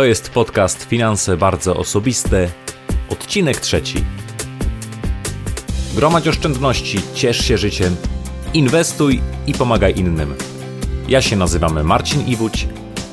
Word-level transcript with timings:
To 0.00 0.04
jest 0.04 0.30
podcast 0.30 0.84
Finanse 0.84 1.36
Bardzo 1.36 1.76
Osobiste, 1.76 2.48
odcinek 3.08 3.60
trzeci. 3.60 4.04
Gromadź 5.94 6.28
oszczędności, 6.28 6.98
ciesz 7.14 7.38
się 7.38 7.58
życiem, 7.58 7.96
inwestuj 8.54 9.20
i 9.46 9.54
pomagaj 9.54 9.98
innym. 9.98 10.34
Ja 11.08 11.22
się 11.22 11.36
nazywam 11.36 11.84
Marcin 11.84 12.26
Iwódź, 12.26 12.68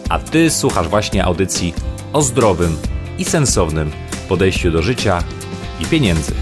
a 0.09 0.19
Ty 0.19 0.49
słuchasz 0.49 0.87
właśnie 0.87 1.25
audycji 1.25 1.73
o 2.13 2.21
zdrowym 2.21 2.77
i 3.17 3.25
sensownym 3.25 3.91
podejściu 4.29 4.71
do 4.71 4.81
życia 4.81 5.23
i 5.79 5.85
pieniędzy. 5.85 6.33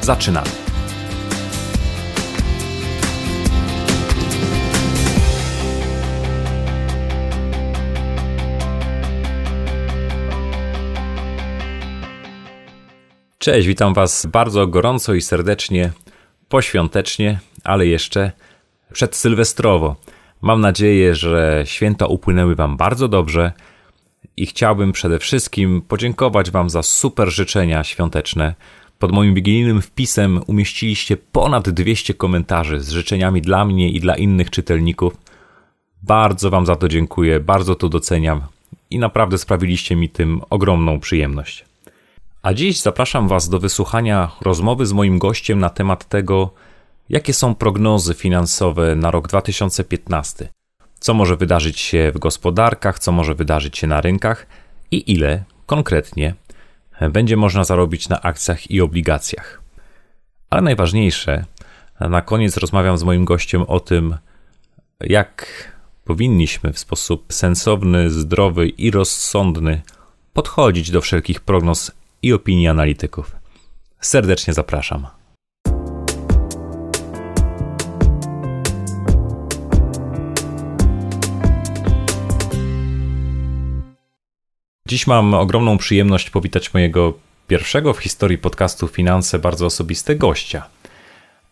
Zaczynamy. 0.00 0.59
Cześć, 13.42 13.66
witam 13.66 13.94
Was 13.94 14.26
bardzo 14.26 14.66
gorąco 14.66 15.14
i 15.14 15.20
serdecznie, 15.20 15.92
poświątecznie, 16.48 17.38
ale 17.64 17.86
jeszcze 17.86 18.32
przedsylwestrowo. 18.92 19.96
Mam 20.42 20.60
nadzieję, 20.60 21.14
że 21.14 21.62
święta 21.66 22.06
upłynęły 22.06 22.54
Wam 22.54 22.76
bardzo 22.76 23.08
dobrze 23.08 23.52
i 24.36 24.46
chciałbym 24.46 24.92
przede 24.92 25.18
wszystkim 25.18 25.82
podziękować 25.82 26.50
Wam 26.50 26.70
za 26.70 26.82
super 26.82 27.30
życzenia 27.30 27.84
świąteczne. 27.84 28.54
Pod 28.98 29.12
moim 29.12 29.34
wigilijnym 29.34 29.82
wpisem 29.82 30.40
umieściliście 30.46 31.16
ponad 31.16 31.70
200 31.70 32.14
komentarzy 32.14 32.80
z 32.80 32.90
życzeniami 32.90 33.42
dla 33.42 33.64
mnie 33.64 33.90
i 33.90 34.00
dla 34.00 34.16
innych 34.16 34.50
czytelników. 34.50 35.16
Bardzo 36.02 36.50
Wam 36.50 36.66
za 36.66 36.76
to 36.76 36.88
dziękuję, 36.88 37.40
bardzo 37.40 37.74
to 37.74 37.88
doceniam 37.88 38.40
i 38.90 38.98
naprawdę 38.98 39.38
sprawiliście 39.38 39.96
mi 39.96 40.08
tym 40.08 40.40
ogromną 40.50 41.00
przyjemność. 41.00 41.69
A 42.42 42.54
dziś 42.54 42.80
zapraszam 42.80 43.28
Was 43.28 43.48
do 43.48 43.58
wysłuchania 43.58 44.30
rozmowy 44.40 44.86
z 44.86 44.92
moim 44.92 45.18
gościem 45.18 45.58
na 45.58 45.70
temat 45.70 46.08
tego, 46.08 46.50
jakie 47.08 47.34
są 47.34 47.54
prognozy 47.54 48.14
finansowe 48.14 48.96
na 48.96 49.10
rok 49.10 49.28
2015, 49.28 50.48
co 51.00 51.14
może 51.14 51.36
wydarzyć 51.36 51.78
się 51.80 52.12
w 52.14 52.18
gospodarkach, 52.18 52.98
co 52.98 53.12
może 53.12 53.34
wydarzyć 53.34 53.78
się 53.78 53.86
na 53.86 54.00
rynkach 54.00 54.46
i 54.90 55.12
ile 55.12 55.44
konkretnie 55.66 56.34
będzie 57.12 57.36
można 57.36 57.64
zarobić 57.64 58.08
na 58.08 58.20
akcjach 58.22 58.70
i 58.70 58.80
obligacjach. 58.80 59.62
Ale 60.50 60.62
najważniejsze, 60.62 61.44
na 62.00 62.22
koniec 62.22 62.56
rozmawiam 62.56 62.98
z 62.98 63.02
moim 63.02 63.24
gościem 63.24 63.62
o 63.62 63.80
tym, 63.80 64.16
jak 65.00 65.46
powinniśmy 66.04 66.72
w 66.72 66.78
sposób 66.78 67.32
sensowny, 67.32 68.10
zdrowy 68.10 68.68
i 68.68 68.90
rozsądny 68.90 69.82
podchodzić 70.32 70.90
do 70.90 71.00
wszelkich 71.00 71.40
prognoz 71.40 71.99
i 72.22 72.32
opinii 72.32 72.68
analityków. 72.68 73.36
Serdecznie 74.00 74.54
zapraszam. 74.54 75.06
Dziś 84.88 85.06
mam 85.06 85.34
ogromną 85.34 85.78
przyjemność 85.78 86.30
powitać 86.30 86.74
mojego 86.74 87.14
pierwszego 87.46 87.94
w 87.94 87.98
historii 87.98 88.38
podcastu 88.38 88.88
Finanse 88.88 89.38
bardzo 89.38 89.66
osobiste 89.66 90.16
gościa. 90.16 90.66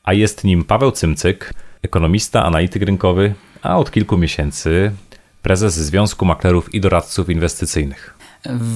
A 0.04 0.12
jest 0.12 0.44
nim 0.44 0.64
Paweł 0.64 0.92
Cymcyk, 0.92 1.54
ekonomista, 1.82 2.44
analityk 2.44 2.82
rynkowy, 2.82 3.34
a 3.62 3.78
od 3.78 3.90
kilku 3.90 4.16
miesięcy 4.16 4.92
prezes 5.42 5.74
Związku 5.74 6.24
Maklerów 6.24 6.74
i 6.74 6.80
Doradców 6.80 7.30
Inwestycyjnych. 7.30 8.17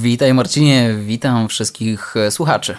Witaj 0.02 0.34
Marcinie, 0.34 0.94
witam 1.06 1.48
wszystkich 1.48 2.16
e, 2.16 2.30
słuchaczy. 2.30 2.76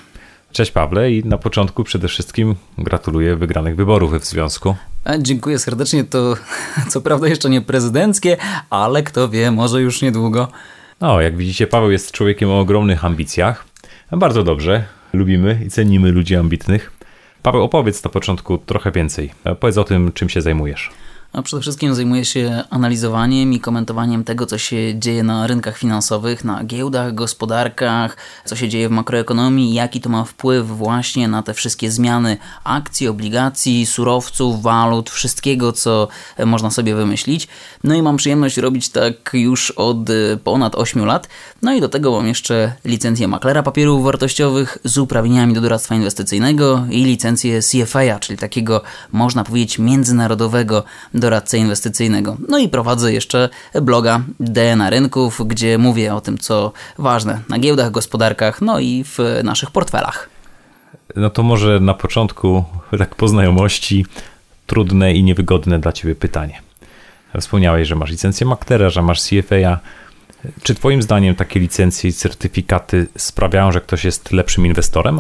Cześć 0.51 0.71
Pawle 0.71 1.11
i 1.11 1.25
na 1.25 1.37
początku 1.37 1.83
przede 1.83 2.07
wszystkim 2.07 2.55
gratuluję 2.77 3.35
wygranych 3.35 3.75
wyborów 3.75 4.13
w 4.13 4.25
związku. 4.25 4.75
Dziękuję 5.19 5.59
serdecznie, 5.59 6.03
to 6.03 6.35
co 6.91 7.01
prawda 7.01 7.27
jeszcze 7.27 7.49
nie 7.49 7.61
prezydenckie, 7.61 8.37
ale 8.69 9.03
kto 9.03 9.29
wie, 9.29 9.51
może 9.51 9.81
już 9.81 10.01
niedługo. 10.01 10.47
No, 11.01 11.21
jak 11.21 11.37
widzicie, 11.37 11.67
Paweł 11.67 11.91
jest 11.91 12.11
człowiekiem 12.11 12.49
o 12.49 12.59
ogromnych 12.59 13.05
ambicjach. 13.05 13.65
Bardzo 14.11 14.43
dobrze, 14.43 14.85
lubimy 15.13 15.59
i 15.65 15.69
cenimy 15.69 16.11
ludzi 16.11 16.35
ambitnych. 16.35 16.91
Paweł, 17.43 17.63
opowiedz 17.63 18.03
na 18.03 18.09
początku 18.09 18.57
trochę 18.57 18.91
więcej. 18.91 19.31
Powiedz 19.59 19.77
o 19.77 19.83
tym, 19.83 20.11
czym 20.11 20.29
się 20.29 20.41
zajmujesz. 20.41 20.91
A 21.33 21.41
przede 21.41 21.61
wszystkim 21.61 21.95
zajmuję 21.95 22.25
się 22.25 22.63
analizowaniem 22.69 23.53
i 23.53 23.59
komentowaniem 23.59 24.23
tego, 24.23 24.45
co 24.45 24.57
się 24.57 24.99
dzieje 24.99 25.23
na 25.23 25.47
rynkach 25.47 25.77
finansowych, 25.77 26.43
na 26.43 26.63
giełdach, 26.63 27.13
gospodarkach, 27.13 28.17
co 28.45 28.55
się 28.55 28.69
dzieje 28.69 28.89
w 28.89 28.91
makroekonomii, 28.91 29.73
jaki 29.73 30.01
to 30.01 30.09
ma 30.09 30.23
wpływ 30.23 30.67
właśnie 30.67 31.27
na 31.27 31.43
te 31.43 31.53
wszystkie 31.53 31.91
zmiany 31.91 32.37
akcji, 32.63 33.07
obligacji, 33.07 33.85
surowców, 33.85 34.61
walut, 34.61 35.09
wszystkiego, 35.09 35.71
co 35.71 36.07
można 36.45 36.71
sobie 36.71 36.95
wymyślić. 36.95 37.47
No 37.83 37.95
i 37.95 38.01
mam 38.01 38.17
przyjemność 38.17 38.57
robić 38.57 38.89
tak 38.89 39.29
już 39.33 39.71
od 39.71 39.97
ponad 40.43 40.75
8 40.75 41.05
lat. 41.05 41.27
No 41.61 41.73
i 41.73 41.81
do 41.81 41.89
tego 41.89 42.11
mam 42.11 42.27
jeszcze 42.27 42.73
licencję 42.85 43.27
maklera 43.27 43.63
papierów 43.63 44.03
wartościowych 44.03 44.77
z 44.83 44.97
uprawnieniami 44.97 45.53
do 45.53 45.61
doradztwa 45.61 45.95
inwestycyjnego 45.95 46.85
i 46.89 47.03
licencję 47.03 47.59
CFA, 47.61 48.19
czyli 48.19 48.39
takiego, 48.39 48.81
można 49.11 49.43
powiedzieć, 49.43 49.79
międzynarodowego 49.79 50.83
doradcę 51.23 51.57
inwestycyjnego. 51.57 52.37
No 52.49 52.57
i 52.57 52.69
prowadzę 52.69 53.13
jeszcze 53.13 53.49
bloga 53.81 54.21
DNA 54.39 54.89
Rynków, 54.89 55.41
gdzie 55.45 55.77
mówię 55.77 56.15
o 56.15 56.21
tym, 56.21 56.37
co 56.37 56.71
ważne 56.97 57.39
na 57.49 57.59
giełdach, 57.59 57.91
gospodarkach, 57.91 58.61
no 58.61 58.79
i 58.79 59.03
w 59.03 59.17
naszych 59.43 59.71
portfelach. 59.71 60.29
No 61.15 61.29
to 61.29 61.43
może 61.43 61.79
na 61.79 61.93
początku, 61.93 62.63
tak 62.97 63.15
po 63.15 63.27
znajomości, 63.27 64.05
trudne 64.67 65.13
i 65.13 65.23
niewygodne 65.23 65.79
dla 65.79 65.91
Ciebie 65.91 66.15
pytanie. 66.15 66.61
Wspomniałeś, 67.39 67.87
że 67.87 67.95
masz 67.95 68.09
licencję 68.09 68.47
maklera, 68.47 68.89
że 68.89 69.01
masz 69.01 69.21
CFA. 69.21 69.79
Czy 70.63 70.75
Twoim 70.75 71.01
zdaniem 71.01 71.35
takie 71.35 71.59
licencje 71.59 72.09
i 72.09 72.13
certyfikaty 72.13 73.07
sprawiają, 73.17 73.71
że 73.71 73.81
ktoś 73.81 74.03
jest 74.05 74.31
lepszym 74.31 74.65
inwestorem? 74.65 75.19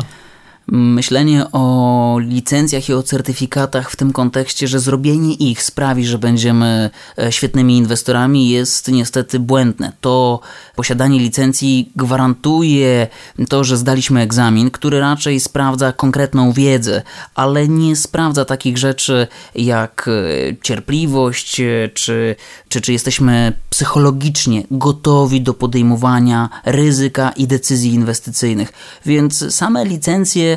Myślenie 0.67 1.45
o 1.51 2.17
licencjach 2.21 2.89
i 2.89 2.93
o 2.93 3.03
certyfikatach 3.03 3.91
w 3.91 3.95
tym 3.95 4.13
kontekście, 4.13 4.67
że 4.67 4.79
zrobienie 4.79 5.33
ich 5.33 5.63
sprawi, 5.63 6.05
że 6.05 6.17
będziemy 6.17 6.89
e, 7.17 7.31
świetnymi 7.31 7.77
inwestorami, 7.77 8.49
jest 8.49 8.91
niestety 8.91 9.39
błędne. 9.39 9.91
To 10.01 10.39
posiadanie 10.75 11.19
licencji 11.19 11.91
gwarantuje 11.95 13.07
to, 13.49 13.63
że 13.63 13.77
zdaliśmy 13.77 14.21
egzamin, 14.21 14.71
który 14.71 14.99
raczej 14.99 15.39
sprawdza 15.39 15.91
konkretną 15.91 16.51
wiedzę, 16.51 17.01
ale 17.35 17.67
nie 17.67 17.95
sprawdza 17.95 18.45
takich 18.45 18.77
rzeczy 18.77 19.27
jak 19.55 20.07
e, 20.07 20.55
cierpliwość, 20.61 21.59
e, 21.59 21.89
czy, 21.93 22.35
czy, 22.69 22.81
czy 22.81 22.93
jesteśmy 22.93 23.53
psychologicznie 23.69 24.63
gotowi 24.71 25.41
do 25.41 25.53
podejmowania 25.53 26.49
ryzyka 26.65 27.29
i 27.29 27.47
decyzji 27.47 27.93
inwestycyjnych. 27.93 28.73
Więc 29.05 29.55
same 29.55 29.85
licencje 29.85 30.52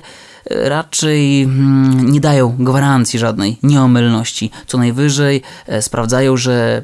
raczej 0.51 1.43
mm, 1.43 2.11
nie 2.11 2.21
dają 2.21 2.57
gwarancji 2.59 3.19
żadnej 3.19 3.57
nieomylności. 3.63 4.51
Co 4.67 4.79
najwyżej 4.79 5.43
e, 5.67 5.83
sprawdzają, 5.83 6.37
że 6.37 6.83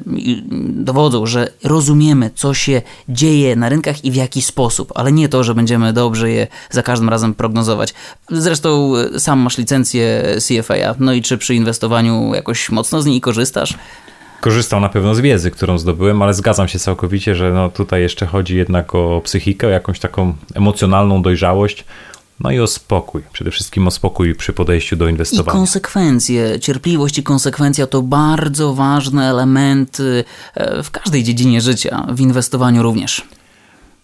dowodzą, 0.69 1.25
że 1.25 1.47
rozumiemy, 1.63 2.31
co 2.35 2.53
się 2.53 2.81
dzieje 3.09 3.55
na 3.55 3.69
rynkach 3.69 4.05
i 4.05 4.11
w 4.11 4.15
jaki 4.15 4.41
sposób, 4.41 4.91
ale 4.95 5.11
nie 5.11 5.29
to, 5.29 5.43
że 5.43 5.55
będziemy 5.55 5.93
dobrze 5.93 6.31
je 6.31 6.47
za 6.69 6.83
każdym 6.83 7.09
razem 7.09 7.33
prognozować. 7.33 7.93
Zresztą 8.29 8.93
e, 8.95 9.19
sam 9.19 9.39
masz 9.39 9.57
licencję 9.57 10.23
CFA, 10.47 10.95
no 10.99 11.13
i 11.13 11.21
czy 11.21 11.37
przy 11.37 11.55
inwestowaniu 11.55 12.33
jakoś 12.33 12.69
mocno 12.69 13.01
z 13.01 13.05
niej 13.05 13.21
korzystasz? 13.21 13.77
korzystał 14.41 14.79
na 14.79 14.89
pewno 14.89 15.15
z 15.15 15.19
wiedzy, 15.19 15.51
którą 15.51 15.77
zdobyłem, 15.77 16.21
ale 16.21 16.33
zgadzam 16.33 16.67
się 16.67 16.79
całkowicie, 16.79 17.35
że 17.35 17.51
no 17.51 17.69
tutaj 17.69 18.01
jeszcze 18.01 18.25
chodzi 18.25 18.57
jednak 18.57 18.95
o 18.95 19.21
psychikę, 19.23 19.67
o 19.67 19.69
jakąś 19.69 19.99
taką 19.99 20.33
emocjonalną 20.55 21.21
dojrzałość, 21.21 21.85
no 22.43 22.51
i 22.51 22.59
o 22.59 22.67
spokój, 22.67 23.21
przede 23.33 23.51
wszystkim 23.51 23.87
o 23.87 23.91
spokój 23.91 24.35
przy 24.35 24.53
podejściu 24.53 24.95
do 24.95 25.07
inwestowania. 25.07 25.57
I 25.57 25.59
konsekwencje, 25.59 26.59
cierpliwość 26.59 27.17
i 27.17 27.23
konsekwencja 27.23 27.87
to 27.87 28.01
bardzo 28.01 28.73
ważne 28.73 29.29
elementy 29.29 30.23
e, 30.55 30.83
w 30.83 30.91
każdej 30.91 31.23
dziedzinie 31.23 31.61
życia, 31.61 32.07
w 32.09 32.19
inwestowaniu 32.19 32.83
również. 32.83 33.21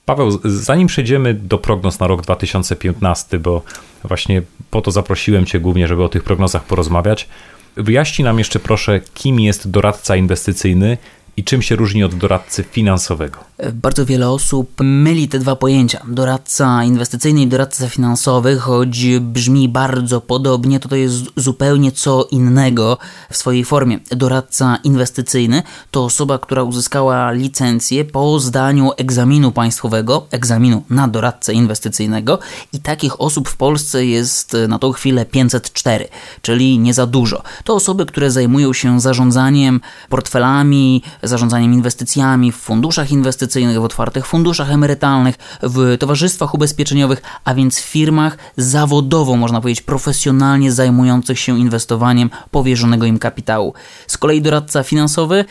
Paweł, 0.05 0.39
zanim 0.43 0.87
przejdziemy 0.87 1.33
do 1.33 1.57
prognoz 1.57 1.99
na 1.99 2.07
rok 2.07 2.21
2015, 2.21 3.39
bo 3.39 3.61
właśnie 4.03 4.41
po 4.71 4.81
to 4.81 4.91
zaprosiłem 4.91 5.45
Cię 5.45 5.59
głównie, 5.59 5.87
żeby 5.87 6.03
o 6.03 6.09
tych 6.09 6.23
prognozach 6.23 6.63
porozmawiać, 6.63 7.27
wyjaśnij 7.75 8.25
nam 8.25 8.39
jeszcze 8.39 8.59
proszę, 8.59 9.01
kim 9.13 9.39
jest 9.39 9.69
doradca 9.69 10.15
inwestycyjny 10.15 10.97
i 11.39 11.43
czym 11.43 11.61
się 11.61 11.75
różni 11.75 12.03
od 12.03 12.15
doradcy 12.15 12.63
finansowego? 12.63 13.39
Bardzo 13.73 14.05
wiele 14.05 14.29
osób 14.29 14.71
myli 14.79 15.27
te 15.27 15.39
dwa 15.39 15.55
pojęcia. 15.55 16.01
Doradca 16.07 16.83
inwestycyjny 16.83 17.41
i 17.41 17.47
doradca 17.47 17.89
finansowy, 17.89 18.57
choć 18.57 19.05
brzmi 19.19 19.69
bardzo 19.69 20.21
podobnie, 20.21 20.79
to 20.79 20.89
to 20.89 20.95
jest 20.95 21.15
zupełnie 21.35 21.91
co 21.91 22.27
innego 22.31 22.97
w 23.31 23.37
swojej 23.37 23.65
formie. 23.65 23.99
Doradca 24.11 24.77
inwestycyjny 24.83 25.63
to 25.91 26.05
osoba, 26.05 26.37
która 26.37 26.63
uzyskała 26.63 27.31
licencję 27.31 28.05
po 28.05 28.39
zdaniu 28.39 28.91
egzaminu 28.97 29.51
państwowego, 29.51 30.27
egzaminu 30.31 30.83
na 30.89 31.07
doradcę 31.07 31.53
inwestycyjnego 31.53 32.39
i 32.73 32.79
takich 32.79 33.21
osób 33.21 33.49
w 33.49 33.57
Polsce 33.57 34.05
jest 34.05 34.57
na 34.67 34.79
tą 34.79 34.91
chwilę 34.91 35.25
504, 35.25 36.07
czyli 36.41 36.79
nie 36.79 36.93
za 36.93 37.05
dużo. 37.05 37.43
To 37.63 37.75
osoby, 37.75 38.05
które 38.05 38.31
zajmują 38.31 38.73
się 38.73 39.01
zarządzaniem 39.01 39.81
portfelami, 40.09 41.03
zarządzaniem 41.29 41.73
inwestycjami 41.73 42.51
w 42.51 42.55
funduszach 42.55 43.11
inwestycyjnych, 43.11 43.79
w 43.79 43.83
otwartych 43.83 44.25
funduszach 44.25 44.71
emerytalnych, 44.71 45.35
w 45.63 45.97
towarzystwach 45.99 46.53
ubezpieczeniowych, 46.53 47.21
a 47.43 47.53
więc 47.53 47.79
w 47.79 47.83
firmach 47.83 48.37
zawodowo, 48.57 49.35
można 49.35 49.61
powiedzieć, 49.61 49.81
profesjonalnie 49.81 50.71
zajmujących 50.71 51.39
się 51.39 51.59
inwestowaniem 51.59 52.29
powierzonego 52.51 53.05
im 53.05 53.19
kapitału. 53.19 53.73
Z 54.07 54.17
kolei 54.17 54.41
doradca 54.41 54.83
finansowy 54.83 55.45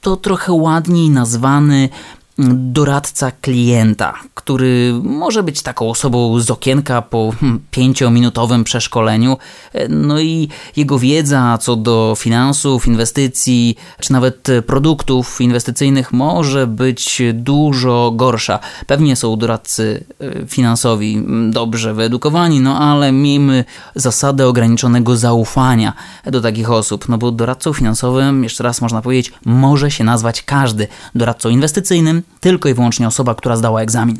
to 0.00 0.16
trochę 0.16 0.52
ładniej 0.52 1.10
nazwany 1.10 1.88
doradca 2.38 3.30
klienta, 3.30 4.14
który 4.34 4.94
może 5.02 5.42
być 5.42 5.62
taką 5.62 5.90
osobą 5.90 6.40
z 6.40 6.50
okienka 6.50 7.02
po 7.02 7.32
hmm, 7.40 7.60
pięciominutowym 7.70 8.64
przeszkoleniu. 8.64 9.36
No 9.88 10.20
i 10.20 10.48
jego 10.76 10.98
wiedza 10.98 11.58
co 11.58 11.76
do 11.76 12.14
finansów, 12.18 12.86
inwestycji, 12.86 13.76
czy 14.00 14.12
nawet 14.12 14.48
produktów 14.66 15.40
inwestycyjnych 15.40 16.12
może 16.12 16.66
być 16.66 17.22
dużo 17.34 18.12
gorsza. 18.14 18.58
Pewnie 18.86 19.16
są 19.16 19.36
doradcy 19.36 20.04
e, 20.20 20.46
finansowi 20.46 21.22
dobrze 21.50 21.94
wyedukowani, 21.94 22.60
no 22.60 22.78
ale 22.78 23.12
miejmy 23.12 23.64
zasadę 23.94 24.46
ograniczonego 24.46 25.16
zaufania 25.16 25.92
do 26.26 26.40
takich 26.40 26.70
osób, 26.70 27.08
no 27.08 27.18
bo 27.18 27.30
doradcą 27.30 27.72
finansowym, 27.72 28.44
jeszcze 28.44 28.64
raz 28.64 28.80
można 28.80 29.02
powiedzieć, 29.02 29.32
może 29.44 29.90
się 29.90 30.04
nazwać 30.04 30.42
każdy. 30.42 30.88
Doradcą 31.14 31.48
inwestycyjnym 31.48 32.22
tylko 32.40 32.68
i 32.68 32.74
wyłącznie 32.74 33.06
osoba, 33.06 33.34
która 33.34 33.56
zdała 33.56 33.82
egzamin. 33.82 34.16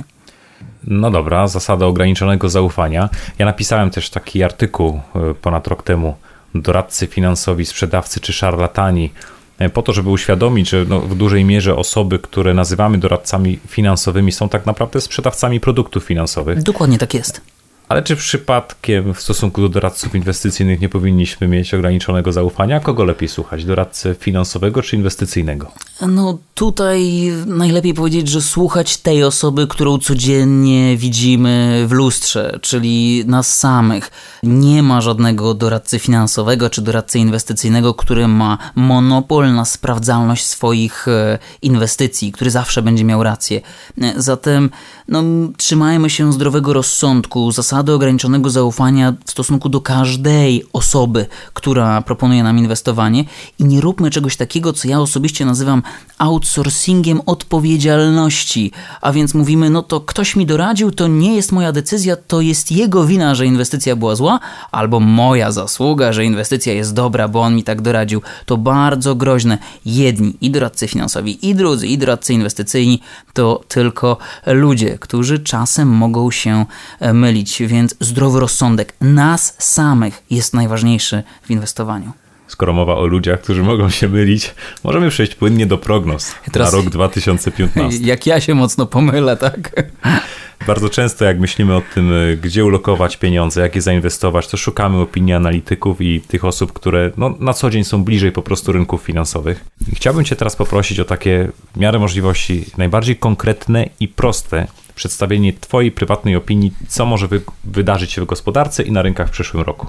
No 0.85 1.11
dobra, 1.11 1.49
zasada 1.49 1.87
ograniczonego 1.87 2.49
zaufania. 2.49 3.09
Ja 3.39 3.47
napisałem 3.47 3.91
też 3.91 4.11
taki 4.11 4.43
artykuł 4.43 5.01
e, 5.15 5.35
ponad 5.35 5.67
rok 5.67 5.83
temu. 5.83 6.15
Doradcy 6.55 7.07
finansowi, 7.07 7.67
sprzedawcy 7.67 8.21
czy 8.21 8.33
szarlatani 8.33 9.13
e, 9.59 9.69
po 9.69 9.83
to, 9.83 9.93
żeby 9.93 10.11
uświadomić, 10.11 10.69
że 10.71 10.85
no, 10.89 11.01
w 11.01 11.15
dużej 11.15 11.45
mierze 11.45 11.77
osoby, 11.77 12.19
które 12.19 12.55
nazywamy 12.55 12.99
doradcami 12.99 13.59
finansowymi, 13.69 14.33
są 14.33 14.49
tak 14.49 14.67
naprawdę 14.67 15.01
sprzedawcami 15.01 15.61
produktów 15.61 16.05
finansowych. 16.05 16.63
Dokładnie 16.63 16.99
tak 16.99 17.15
jest. 17.15 17.56
Ale 17.89 18.03
czy 18.03 18.17
przypadkiem 18.17 19.15
w 19.15 19.21
stosunku 19.21 19.61
do 19.61 19.69
doradców 19.69 20.15
inwestycyjnych 20.15 20.81
nie 20.81 20.89
powinniśmy 20.89 21.49
mieć 21.49 21.75
ograniczonego 21.75 22.33
zaufania? 22.33 22.81
Kogo 22.81 23.05
lepiej 23.05 23.29
słuchać? 23.29 23.65
Doradcę 23.65 24.15
finansowego 24.15 24.83
czy 24.83 24.97
inwestycyjnego? 24.97 25.71
No 26.07 26.39
tutaj 26.55 27.31
najlepiej 27.47 27.95
powiedzieć, 27.95 28.29
że 28.29 28.43
słuchać 28.43 28.97
tej 28.97 29.25
osoby, 29.25 29.67
którą 29.67 29.99
codziennie 29.99 30.97
widzimy 30.97 31.85
w 31.89 31.93
lustrze, 31.93 32.59
czyli 32.63 33.25
nas 33.27 33.59
samych. 33.59 34.11
Nie 34.43 34.83
ma 34.83 35.01
żadnego 35.01 35.55
doradcy 35.55 35.99
finansowego 35.99 36.71
czy 36.71 36.83
doradcy 36.83 37.19
inwestycyjnego, 37.19 37.95
który 37.95 38.29
ma 38.29 38.59
monopol 38.75 39.55
na 39.55 39.65
sprawdzalność 39.65 40.47
swoich 40.47 41.09
e, 41.09 41.39
inwestycji, 41.63 42.33
który 42.33 42.51
zawsze 42.51 42.83
będzie 42.83 43.05
miał 43.05 43.23
rację. 43.23 43.61
E, 44.03 44.13
zatem 44.17 44.71
no, 45.09 45.23
trzymajmy 45.57 46.11
się 46.11 46.33
zdrowego 46.33 46.73
rozsądku, 46.73 47.53
zasady 47.53 47.76
ograniczonego 47.85 48.51
zaufania 48.51 49.15
w 49.25 49.31
stosunku 49.31 49.69
do 49.69 49.81
każdej 49.81 50.65
osoby, 50.73 51.27
która 51.55 52.03
proponuje 52.03 52.43
nam 52.43 52.59
inwestowanie 52.59 53.25
i 53.59 53.65
nie 53.65 53.81
róbmy 53.81 54.11
czegoś 54.11 54.37
takiego, 54.37 54.73
co 54.73 54.89
ja 54.89 55.01
osobiście 55.01 55.45
nazywam 55.45 55.83
outsourcingiem 56.19 57.21
odpowiedzialności. 57.27 58.73
A 59.01 59.13
więc 59.13 59.35
mówimy, 59.35 59.71
no 59.71 59.83
to 59.83 60.01
ktoś 60.01 60.37
mi 60.37 60.47
doradził, 60.47 60.91
to 60.91 61.09
nie 61.09 61.37
jest 61.37 61.53
moja 61.53 61.73
decyzja, 61.73 62.17
to 62.17 62.41
jest 62.41 62.73
jego 62.73 63.07
wina, 63.07 63.35
że 63.35 63.47
inwestycja 63.47 63.97
była 63.97 64.17
zła, 64.17 64.41
albo 64.73 65.01
moja 65.01 65.53
zasługa, 65.53 66.13
że 66.13 66.25
inwestycja 66.25 66.73
jest 66.73 66.95
dobra, 66.95 67.29
bo 67.29 67.41
on 67.41 67.55
mi 67.55 67.65
tak 67.65 67.83
doradził. 67.83 68.23
To 68.47 68.57
bardzo 68.57 69.15
groźne. 69.15 69.59
Jedni 69.87 70.37
i 70.41 70.51
doradcy 70.51 70.89
finansowi, 70.89 71.49
i 71.49 71.55
drudzy, 71.55 71.87
i 71.87 71.99
doradcy 71.99 72.35
inwestycyjni 72.35 73.01
to 73.33 73.65
tylko 73.69 74.19
ludzie, 74.47 74.99
którzy 74.99 75.39
czasem 75.39 75.89
mogą 75.89 76.31
się 76.31 76.67
e, 77.01 77.13
mylić, 77.13 77.63
więc 77.67 77.97
zdrowy 78.01 78.41
rozsądek 78.41 78.95
nas 79.01 79.55
samych 79.59 80.23
jest 80.31 80.55
najważniejszy 80.55 81.23
w 81.43 81.51
inwestowaniu 81.51 82.13
skoro 82.49 82.73
mowa 82.73 82.95
o 82.97 83.07
ludziach, 83.07 83.41
którzy 83.41 83.63
mogą 83.63 83.91
się 83.91 84.09
mylić, 84.09 84.55
możemy 84.85 85.11
przejść 85.11 85.35
płynnie 85.35 85.67
do 85.67 85.79
prognoz 85.79 86.35
Teraz, 86.53 86.73
na 86.73 86.79
rok 86.79 86.91
2015. 86.91 88.01
Jak 88.05 88.27
ja 88.27 88.41
się 88.41 88.55
mocno 88.55 88.87
pomylę, 88.87 89.37
tak? 89.37 89.71
Bardzo 90.67 90.89
często 90.91 91.25
jak 91.25 91.41
myślimy 91.41 91.77
o 91.77 91.83
tym, 91.95 92.13
gdzie 92.43 92.65
ulokować 92.65 93.17
pieniądze, 93.17 93.61
jak 93.61 93.75
je 93.75 93.83
zainwestować, 93.83 94.49
to 94.49 94.57
szukamy 94.57 94.99
opinii 94.99 95.35
analityków 95.35 96.01
i 96.01 96.21
tych 96.21 96.45
osób, 96.45 96.73
które 96.73 97.11
no, 97.17 97.35
na 97.41 97.53
co 97.53 97.71
dzień 97.71 97.85
są 97.85 98.05
bliżej 98.05 98.33
po 98.33 98.43
prostu 98.43 98.73
rynków 98.73 99.03
finansowych. 99.03 99.65
I 99.93 99.97
chciałbym 99.97 100.25
Cię 100.25 100.37
teraz 100.37 100.57
poprosić 100.57 101.01
o 101.01 101.05
takie 101.05 101.49
w 101.77 101.81
miarę 101.81 101.99
możliwości 101.99 102.65
najbardziej 102.79 103.17
konkretne 103.17 103.89
i 104.01 104.09
proste 104.09 104.67
przedstawienie 104.97 105.53
Twojej 105.53 105.93
prywatnej 105.93 106.37
opinii, 106.37 106.73
co 106.89 107.07
może 107.07 107.29
wy 107.29 107.41
wydarzyć 107.65 108.13
się 108.13 108.23
w 108.23 108.27
gospodarce 108.27 108.83
i 108.83 108.93
na 108.93 109.03
rynkach 109.03 109.29
w 109.29 109.31
przyszłym 109.31 109.63
roku. 109.63 109.87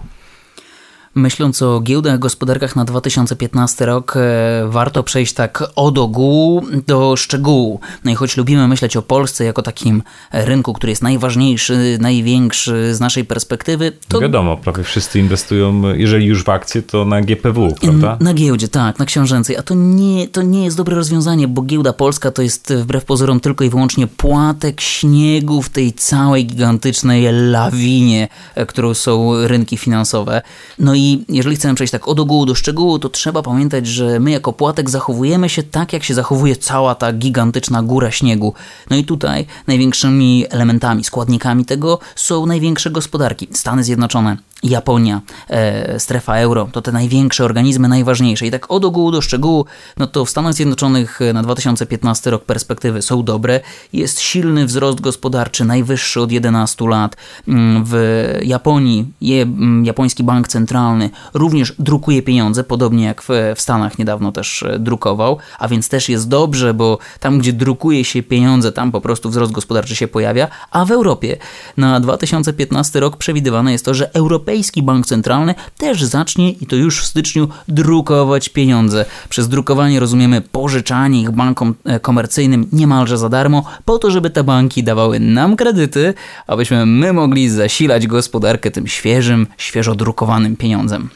Myśląc 1.15 1.61
o 1.61 1.81
giełdach, 1.81 2.19
gospodarkach 2.19 2.75
na 2.75 2.85
2015 2.85 3.85
rok, 3.85 4.17
e, 4.17 4.19
warto 4.67 5.03
przejść 5.03 5.33
tak 5.33 5.63
od 5.75 5.97
ogółu 5.97 6.65
do 6.87 7.15
szczegółu. 7.15 7.79
No 8.03 8.11
i 8.11 8.15
choć 8.15 8.37
lubimy 8.37 8.67
myśleć 8.67 8.97
o 8.97 9.01
Polsce 9.01 9.45
jako 9.45 9.61
takim 9.61 10.03
rynku, 10.33 10.73
który 10.73 10.91
jest 10.91 11.01
najważniejszy, 11.01 11.97
największy 12.01 12.95
z 12.95 12.99
naszej 12.99 13.25
perspektywy, 13.25 13.91
to... 14.07 14.19
Wiadomo, 14.19 14.57
prawie 14.57 14.83
wszyscy 14.83 15.19
inwestują, 15.19 15.93
jeżeli 15.93 16.25
już 16.25 16.43
w 16.43 16.49
akcje, 16.49 16.81
to 16.81 17.05
na 17.05 17.21
GPW, 17.21 17.75
prawda? 17.81 18.17
Na 18.19 18.33
giełdzie, 18.33 18.67
tak, 18.67 18.99
na 18.99 19.05
książęcej. 19.05 19.57
A 19.57 19.63
to 19.63 19.73
nie, 19.73 20.27
to 20.27 20.41
nie 20.41 20.65
jest 20.65 20.77
dobre 20.77 20.95
rozwiązanie, 20.95 21.47
bo 21.47 21.61
giełda 21.61 21.93
polska 21.93 22.31
to 22.31 22.41
jest 22.41 22.73
wbrew 22.73 23.05
pozorom 23.05 23.39
tylko 23.39 23.63
i 23.63 23.69
wyłącznie 23.69 24.07
płatek 24.07 24.81
śniegu 24.81 25.61
w 25.61 25.69
tej 25.69 25.93
całej 25.93 26.45
gigantycznej 26.45 27.27
lawinie, 27.31 28.27
e, 28.55 28.65
którą 28.65 28.93
są 28.93 29.47
rynki 29.47 29.77
finansowe. 29.77 30.41
No 30.79 30.95
i 30.95 31.06
i 31.07 31.25
jeżeli 31.29 31.55
chcemy 31.55 31.75
przejść 31.75 31.91
tak 31.91 32.07
od 32.07 32.19
ogółu 32.19 32.45
do 32.45 32.55
szczegółu, 32.55 32.99
to 32.99 33.09
trzeba 33.09 33.41
pamiętać, 33.41 33.87
że 33.87 34.19
my 34.19 34.31
jako 34.31 34.53
płatek 34.53 34.89
zachowujemy 34.89 35.49
się 35.49 35.63
tak, 35.63 35.93
jak 35.93 36.03
się 36.03 36.13
zachowuje 36.13 36.55
cała 36.55 36.95
ta 36.95 37.13
gigantyczna 37.13 37.83
góra 37.83 38.11
śniegu. 38.11 38.53
No 38.89 38.97
i 38.97 39.03
tutaj 39.03 39.45
największymi 39.67 40.45
elementami, 40.49 41.03
składnikami 41.03 41.65
tego 41.65 41.99
są 42.15 42.45
największe 42.45 42.89
gospodarki. 42.89 43.47
Stany 43.51 43.83
Zjednoczone, 43.83 44.37
Japonia, 44.63 45.21
e, 45.49 45.99
strefa 45.99 46.37
euro, 46.37 46.69
to 46.71 46.81
te 46.81 46.91
największe 46.91 47.45
organizmy, 47.45 47.87
najważniejsze. 47.87 48.45
I 48.45 48.51
tak 48.51 48.71
od 48.71 48.85
ogółu 48.85 49.11
do 49.11 49.21
szczegółu, 49.21 49.65
no 49.97 50.07
to 50.07 50.25
w 50.25 50.29
Stanach 50.29 50.53
Zjednoczonych 50.53 51.21
e, 51.21 51.33
na 51.33 51.43
2015 51.43 52.31
rok 52.31 52.45
perspektywy 52.45 53.01
są 53.01 53.23
dobre. 53.23 53.59
Jest 53.93 54.19
silny 54.19 54.65
wzrost 54.65 55.01
gospodarczy, 55.01 55.65
najwyższy 55.65 56.21
od 56.21 56.31
11 56.31 56.87
lat. 56.87 57.17
Mm, 57.47 57.83
w 57.85 57.93
Japonii 58.41 59.05
je, 59.21 59.41
mm, 59.41 59.85
japoński 59.85 60.23
bank 60.23 60.47
centralny 60.47 61.09
również 61.33 61.73
drukuje 61.79 62.21
pieniądze, 62.21 62.63
podobnie 62.63 63.05
jak 63.05 63.21
w, 63.21 63.29
w 63.55 63.61
Stanach 63.61 63.99
niedawno 63.99 64.31
też 64.31 64.63
e, 64.63 64.79
drukował, 64.79 65.37
a 65.59 65.67
więc 65.67 65.89
też 65.89 66.09
jest 66.09 66.27
dobrze, 66.27 66.73
bo 66.73 66.97
tam, 67.19 67.39
gdzie 67.39 67.53
drukuje 67.53 68.05
się 68.05 68.23
pieniądze, 68.23 68.71
tam 68.71 68.91
po 68.91 69.01
prostu 69.01 69.29
wzrost 69.29 69.51
gospodarczy 69.51 69.95
się 69.95 70.07
pojawia, 70.07 70.47
a 70.71 70.85
w 70.85 70.91
Europie 70.91 71.37
na 71.77 71.99
2015 71.99 72.99
rok 72.99 73.17
przewidywane 73.17 73.71
jest 73.71 73.85
to, 73.85 73.93
że 73.93 74.13
Europa 74.13 74.46
Europejski 74.47 74.83
Bank 74.83 75.05
Centralny 75.05 75.55
też 75.77 76.03
zacznie, 76.03 76.51
i 76.51 76.65
to 76.65 76.75
już 76.75 77.01
w 77.01 77.05
styczniu, 77.05 77.47
drukować 77.67 78.49
pieniądze. 78.49 79.05
Przez 79.29 79.49
drukowanie 79.49 79.99
rozumiemy 79.99 80.41
pożyczanie 80.41 81.21
ich 81.21 81.31
bankom 81.31 81.75
e, 81.85 81.99
komercyjnym 81.99 82.67
niemalże 82.71 83.17
za 83.17 83.29
darmo, 83.29 83.63
po 83.85 83.99
to, 83.99 84.11
żeby 84.11 84.29
te 84.29 84.43
banki 84.43 84.83
dawały 84.83 85.19
nam 85.19 85.55
kredyty, 85.55 86.13
abyśmy 86.47 86.85
my 86.85 87.13
mogli 87.13 87.49
zasilać 87.49 88.07
gospodarkę 88.07 88.71
tym 88.71 88.87
świeżym, 88.87 89.47
świeżo 89.57 89.95
drukowanym 89.95 90.55
pieniądzem. 90.55 91.09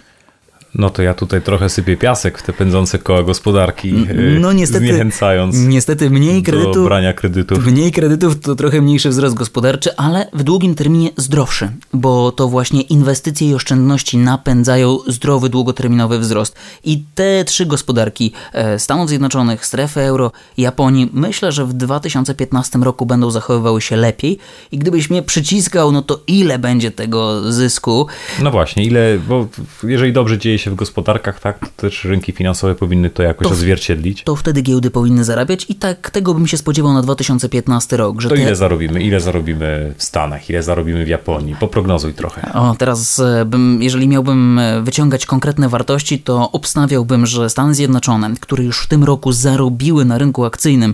No 0.75 0.89
to 0.89 1.01
ja 1.01 1.13
tutaj 1.13 1.41
trochę 1.41 1.69
sypię 1.69 1.97
piasek 1.97 2.37
w 2.37 2.43
te 2.43 2.53
pędzące 2.53 2.99
koła 2.99 3.23
gospodarki, 3.23 3.93
no 4.39 4.53
niestety, 4.53 4.85
zniechęcając 4.85 5.55
niestety 5.57 6.09
mniej 6.09 6.43
kredytów, 6.43 6.75
do 6.75 6.83
brania 6.83 7.13
kredytów. 7.13 7.65
Mniej 7.65 7.91
kredytów 7.91 8.39
to 8.39 8.55
trochę 8.55 8.81
mniejszy 8.81 9.09
wzrost 9.09 9.35
gospodarczy, 9.35 9.95
ale 9.97 10.27
w 10.33 10.43
długim 10.43 10.75
terminie 10.75 11.09
zdrowszy, 11.17 11.69
bo 11.93 12.31
to 12.31 12.47
właśnie 12.47 12.81
inwestycje 12.81 13.49
i 13.49 13.53
oszczędności 13.53 14.17
napędzają 14.17 14.97
zdrowy, 15.07 15.49
długoterminowy 15.49 16.19
wzrost. 16.19 16.55
I 16.83 17.03
te 17.15 17.45
trzy 17.45 17.65
gospodarki 17.65 18.31
e, 18.53 18.79
Stanów 18.79 19.09
Zjednoczonych, 19.09 19.65
strefy 19.65 20.01
euro, 20.01 20.31
Japonii, 20.57 21.09
myślę, 21.13 21.51
że 21.51 21.65
w 21.65 21.73
2015 21.73 22.79
roku 22.79 23.05
będą 23.05 23.31
zachowywały 23.31 23.81
się 23.81 23.95
lepiej. 23.95 24.37
I 24.71 24.77
gdybyś 24.77 25.09
mnie 25.09 25.23
przyciskał, 25.23 25.91
no 25.91 26.01
to 26.01 26.19
ile 26.27 26.59
będzie 26.59 26.91
tego 26.91 27.51
zysku? 27.51 28.07
No 28.43 28.51
właśnie, 28.51 28.83
ile, 28.83 29.19
bo 29.27 29.47
jeżeli 29.83 30.13
dobrze 30.13 30.37
dzieje 30.37 30.60
się 30.61 30.71
w 30.71 30.75
gospodarkach, 30.75 31.39
tak, 31.39 31.59
to 31.59 31.67
też 31.75 32.05
rynki 32.05 32.31
finansowe 32.31 32.75
powinny 32.75 33.09
to 33.09 33.23
jakoś 33.23 33.47
to, 33.47 33.53
odzwierciedlić. 33.53 34.23
To 34.23 34.35
wtedy 34.35 34.61
giełdy 34.61 34.91
powinny 34.91 35.23
zarabiać 35.23 35.65
i 35.69 35.75
tak 35.75 36.09
tego 36.09 36.33
bym 36.33 36.47
się 36.47 36.57
spodziewał 36.57 36.93
na 36.93 37.01
2015 37.01 37.97
rok. 37.97 38.21
Że 38.21 38.29
to 38.29 38.35
te... 38.35 38.41
ile 38.41 38.55
zarobimy? 38.55 39.03
Ile 39.03 39.19
zarobimy 39.19 39.93
w 39.97 40.03
Stanach? 40.03 40.49
Ile 40.49 40.63
zarobimy 40.63 41.05
w 41.05 41.07
Japonii? 41.07 41.55
Poprognozuj 41.55 42.13
trochę. 42.13 42.53
O, 42.53 42.75
teraz 42.77 43.19
e, 43.19 43.45
bym, 43.45 43.81
jeżeli 43.81 44.07
miałbym 44.07 44.59
e, 44.59 44.81
wyciągać 44.81 45.25
konkretne 45.25 45.69
wartości, 45.69 46.19
to 46.19 46.51
obstawiałbym, 46.51 47.25
że 47.25 47.49
Stany 47.49 47.75
Zjednoczone, 47.75 48.33
które 48.39 48.63
już 48.63 48.83
w 48.83 48.87
tym 48.87 49.03
roku 49.03 49.31
zarobiły 49.31 50.05
na 50.05 50.17
rynku 50.17 50.45
akcyjnym, 50.45 50.93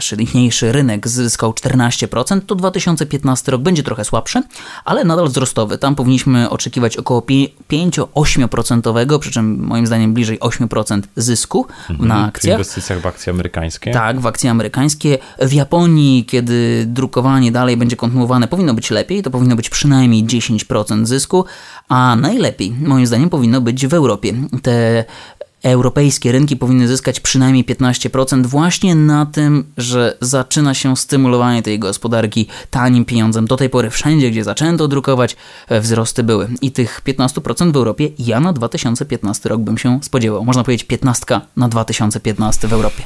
silniejszy 0.00 0.72
rynek 0.72 1.08
zyskał 1.08 1.52
14%, 1.52 2.40
to 2.46 2.54
2015 2.54 3.52
rok 3.52 3.62
będzie 3.62 3.82
trochę 3.82 4.04
słabszy, 4.04 4.42
ale 4.84 5.04
nadal 5.04 5.28
wzrostowy. 5.28 5.78
Tam 5.78 5.94
powinniśmy 5.94 6.50
oczekiwać 6.50 6.96
około 6.96 7.20
5-8% 7.20 8.92
przy 9.18 9.30
czym 9.30 9.64
moim 9.64 9.86
zdaniem 9.86 10.14
bliżej 10.14 10.40
8% 10.40 11.02
zysku 11.16 11.66
mhm, 11.90 12.08
na 12.08 12.26
akcjach. 12.26 12.54
W 12.54 12.58
inwestycjach 12.58 13.00
w 13.00 13.06
akcje 13.06 13.32
amerykańskie? 13.32 13.90
Tak, 13.90 14.20
w 14.20 14.26
akcje 14.26 14.50
amerykańskie. 14.50 15.18
W 15.42 15.52
Japonii, 15.52 16.24
kiedy 16.24 16.84
drukowanie 16.86 17.52
dalej 17.52 17.76
będzie 17.76 17.96
kontynuowane, 17.96 18.48
powinno 18.48 18.74
być 18.74 18.90
lepiej, 18.90 19.22
to 19.22 19.30
powinno 19.30 19.56
być 19.56 19.70
przynajmniej 19.70 20.24
10% 20.24 21.06
zysku, 21.06 21.44
a 21.88 22.16
najlepiej, 22.16 22.74
moim 22.80 23.06
zdaniem, 23.06 23.30
powinno 23.30 23.60
być 23.60 23.86
w 23.86 23.94
Europie. 23.94 24.32
Te 24.62 25.04
europejskie 25.72 26.32
rynki 26.32 26.56
powinny 26.56 26.88
zyskać 26.88 27.20
przynajmniej 27.20 27.64
15% 27.64 28.46
właśnie 28.46 28.94
na 28.94 29.26
tym, 29.26 29.64
że 29.76 30.16
zaczyna 30.20 30.74
się 30.74 30.96
stymulowanie 30.96 31.62
tej 31.62 31.78
gospodarki 31.78 32.46
tanim 32.70 33.04
pieniądzem. 33.04 33.46
Do 33.46 33.56
tej 33.56 33.70
pory 33.70 33.90
wszędzie, 33.90 34.30
gdzie 34.30 34.44
zaczęto 34.44 34.88
drukować, 34.88 35.36
e, 35.68 35.80
wzrosty 35.80 36.22
były. 36.22 36.48
I 36.62 36.72
tych 36.72 37.00
15% 37.04 37.72
w 37.72 37.76
Europie 37.76 38.08
ja 38.18 38.40
na 38.40 38.52
2015 38.52 39.48
rok 39.48 39.60
bym 39.60 39.78
się 39.78 39.98
spodziewał. 40.02 40.44
Można 40.44 40.64
powiedzieć 40.64 40.86
15 40.86 41.40
na 41.56 41.68
2015 41.68 42.68
w 42.68 42.72
Europie. 42.72 43.02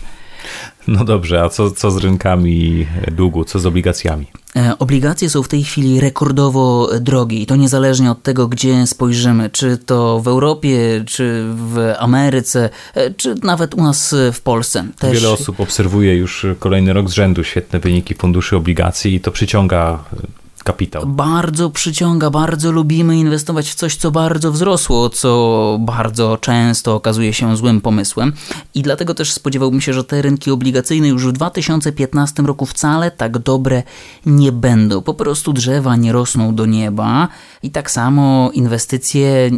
No 0.98 1.04
dobrze, 1.04 1.42
a 1.42 1.48
co, 1.48 1.70
co 1.70 1.90
z 1.90 1.96
rynkami 1.96 2.86
długu, 3.12 3.44
co 3.44 3.58
z 3.58 3.66
obligacjami? 3.66 4.26
E, 4.56 4.78
obligacje 4.78 5.30
są 5.30 5.42
w 5.42 5.48
tej 5.48 5.64
chwili 5.64 6.00
rekordowo 6.00 6.90
drogie 7.00 7.38
i 7.38 7.46
to 7.46 7.56
niezależnie 7.56 8.10
od 8.10 8.22
tego, 8.22 8.48
gdzie 8.48 8.86
spojrzymy, 8.86 9.50
czy 9.50 9.78
to 9.78 10.20
w 10.20 10.28
Europie, 10.28 11.04
czy 11.06 11.44
w 11.54 11.92
Ameryce, 11.98 12.70
e, 12.94 13.14
czy 13.14 13.34
nawet 13.42 13.74
u 13.74 13.82
nas 13.82 14.14
w 14.32 14.40
Polsce. 14.40 14.84
Też... 14.98 15.12
Wiele 15.12 15.30
osób 15.30 15.60
obserwuje 15.60 16.16
już 16.16 16.46
kolejny 16.58 16.92
rok 16.92 17.08
z 17.08 17.12
rzędu 17.12 17.44
świetne 17.44 17.78
wyniki 17.78 18.14
funduszy 18.14 18.56
obligacji 18.56 19.14
i 19.14 19.20
to 19.20 19.30
przyciąga 19.30 20.04
kapitał. 20.64 21.06
Bardzo 21.06 21.70
przyciąga, 21.70 22.30
bardzo 22.30 22.72
lubimy 22.72 23.16
inwestować 23.16 23.70
w 23.70 23.74
coś, 23.74 23.96
co 23.96 24.10
bardzo 24.10 24.52
wzrosło, 24.52 25.10
co 25.10 25.76
bardzo 25.80 26.38
często 26.38 26.94
okazuje 26.94 27.32
się 27.32 27.56
złym 27.56 27.80
pomysłem. 27.80 28.32
I 28.74 28.82
dlatego 28.82 29.14
też 29.14 29.32
spodziewałbym 29.32 29.80
się, 29.80 29.92
że 29.92 30.04
te 30.04 30.22
rynki 30.22 30.50
obligacyjne 30.50 31.08
już 31.08 31.26
w 31.26 31.32
2015 31.32 32.42
roku 32.42 32.66
wcale 32.66 33.10
tak 33.10 33.38
dobre 33.38 33.82
nie 34.26 34.52
będą. 34.52 35.02
Po 35.02 35.14
prostu 35.14 35.52
drzewa 35.52 35.96
nie 35.96 36.12
rosną 36.12 36.54
do 36.54 36.66
nieba 36.66 37.28
i 37.62 37.70
tak 37.70 37.90
samo 37.90 38.50
inwestycje 38.54 39.50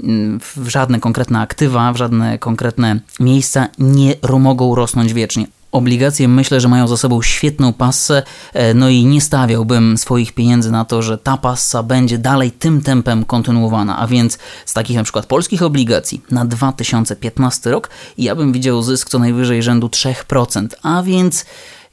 w 0.57 0.69
żadne 0.69 1.01
konkretne 1.01 1.41
aktywa, 1.41 1.93
w 1.93 1.97
żadne 1.97 2.39
konkretne 2.39 3.01
miejsca 3.21 3.69
nie 3.79 4.15
mogą 4.39 4.75
rosnąć 4.75 5.13
wiecznie. 5.13 5.47
Obligacje 5.73 6.29
myślę, 6.29 6.61
że 6.61 6.69
mają 6.69 6.89
za 6.89 6.97
sobą 6.97 7.23
świetną 7.23 7.73
passę, 7.73 8.23
e, 8.53 8.75
no 8.75 8.89
i 8.89 9.05
nie 9.05 9.21
stawiałbym 9.21 9.99
swoich 9.99 10.33
pieniędzy 10.33 10.71
na 10.71 10.85
to, 10.85 11.03
że 11.03 11.19
ta 11.19 11.37
passa 11.37 11.83
będzie 11.83 12.19
dalej 12.19 12.51
tym 12.51 12.83
tempem 12.83 13.25
kontynuowana, 13.25 13.99
a 13.99 14.07
więc 14.07 14.39
z 14.67 14.73
takich 14.73 14.97
na 14.97 15.03
przykład 15.03 15.27
polskich 15.27 15.63
obligacji 15.63 16.23
na 16.31 16.45
2015 16.45 17.71
rok 17.71 17.91
ja 18.19 18.35
bym 18.35 18.53
widział 18.53 18.83
zysk 18.83 19.11
co 19.11 19.19
najwyżej 19.19 19.63
rzędu 19.63 19.87
3%, 19.87 20.67
a 20.83 21.03
więc 21.03 21.45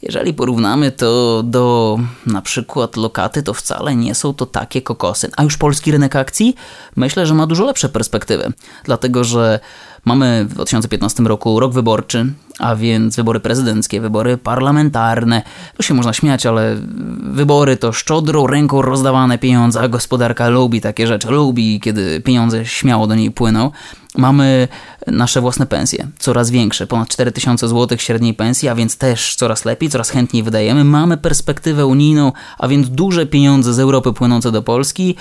jeżeli 0.01 0.33
porównamy 0.33 0.91
to 0.91 1.43
do 1.43 1.97
na 2.25 2.41
przykład 2.41 2.97
lokaty, 2.97 3.43
to 3.43 3.53
wcale 3.53 3.95
nie 3.95 4.15
są 4.15 4.33
to 4.33 4.45
takie 4.45 4.81
kokosy. 4.81 5.29
A 5.37 5.43
już 5.43 5.57
polski 5.57 5.91
rynek 5.91 6.15
akcji? 6.15 6.55
Myślę, 6.95 7.25
że 7.25 7.33
ma 7.33 7.47
dużo 7.47 7.65
lepsze 7.65 7.89
perspektywy, 7.89 8.53
dlatego 8.83 9.23
że 9.23 9.59
mamy 10.05 10.45
w 10.45 10.53
2015 10.53 11.23
roku 11.23 11.59
rok 11.59 11.73
wyborczy, 11.73 12.33
a 12.59 12.75
więc 12.75 13.15
wybory 13.15 13.39
prezydenckie, 13.39 14.01
wybory 14.01 14.37
parlamentarne. 14.37 15.41
To 15.77 15.83
się 15.83 15.93
można 15.93 16.13
śmiać, 16.13 16.45
ale 16.45 16.75
wybory 17.23 17.77
to 17.77 17.91
szczodrą 17.91 18.47
ręką 18.47 18.81
rozdawane 18.81 19.37
pieniądze, 19.37 19.81
a 19.81 19.87
gospodarka 19.87 20.49
lubi 20.49 20.81
takie 20.81 21.07
rzeczy, 21.07 21.29
lubi, 21.29 21.79
kiedy 21.79 22.21
pieniądze 22.21 22.65
śmiało 22.65 23.07
do 23.07 23.15
niej 23.15 23.31
płyną. 23.31 23.71
Mamy 24.17 24.67
nasze 25.07 25.41
własne 25.41 25.65
pensje, 25.65 26.07
coraz 26.19 26.49
większe, 26.49 26.87
ponad 26.87 27.09
4000 27.09 27.67
zł 27.67 27.97
średniej 27.97 28.33
pensji, 28.33 28.69
a 28.69 28.75
więc 28.75 28.97
też 28.97 29.35
coraz 29.35 29.65
lepiej, 29.65 29.89
coraz 29.89 30.09
chętniej 30.09 30.43
wydajemy. 30.43 30.83
Mamy 30.83 31.17
perspektywę 31.17 31.85
unijną, 31.85 32.31
a 32.57 32.67
więc 32.67 32.89
duże 32.89 33.25
pieniądze 33.25 33.73
z 33.73 33.79
Europy 33.79 34.13
płynące 34.13 34.51
do 34.51 34.61
Polski. 34.61 35.15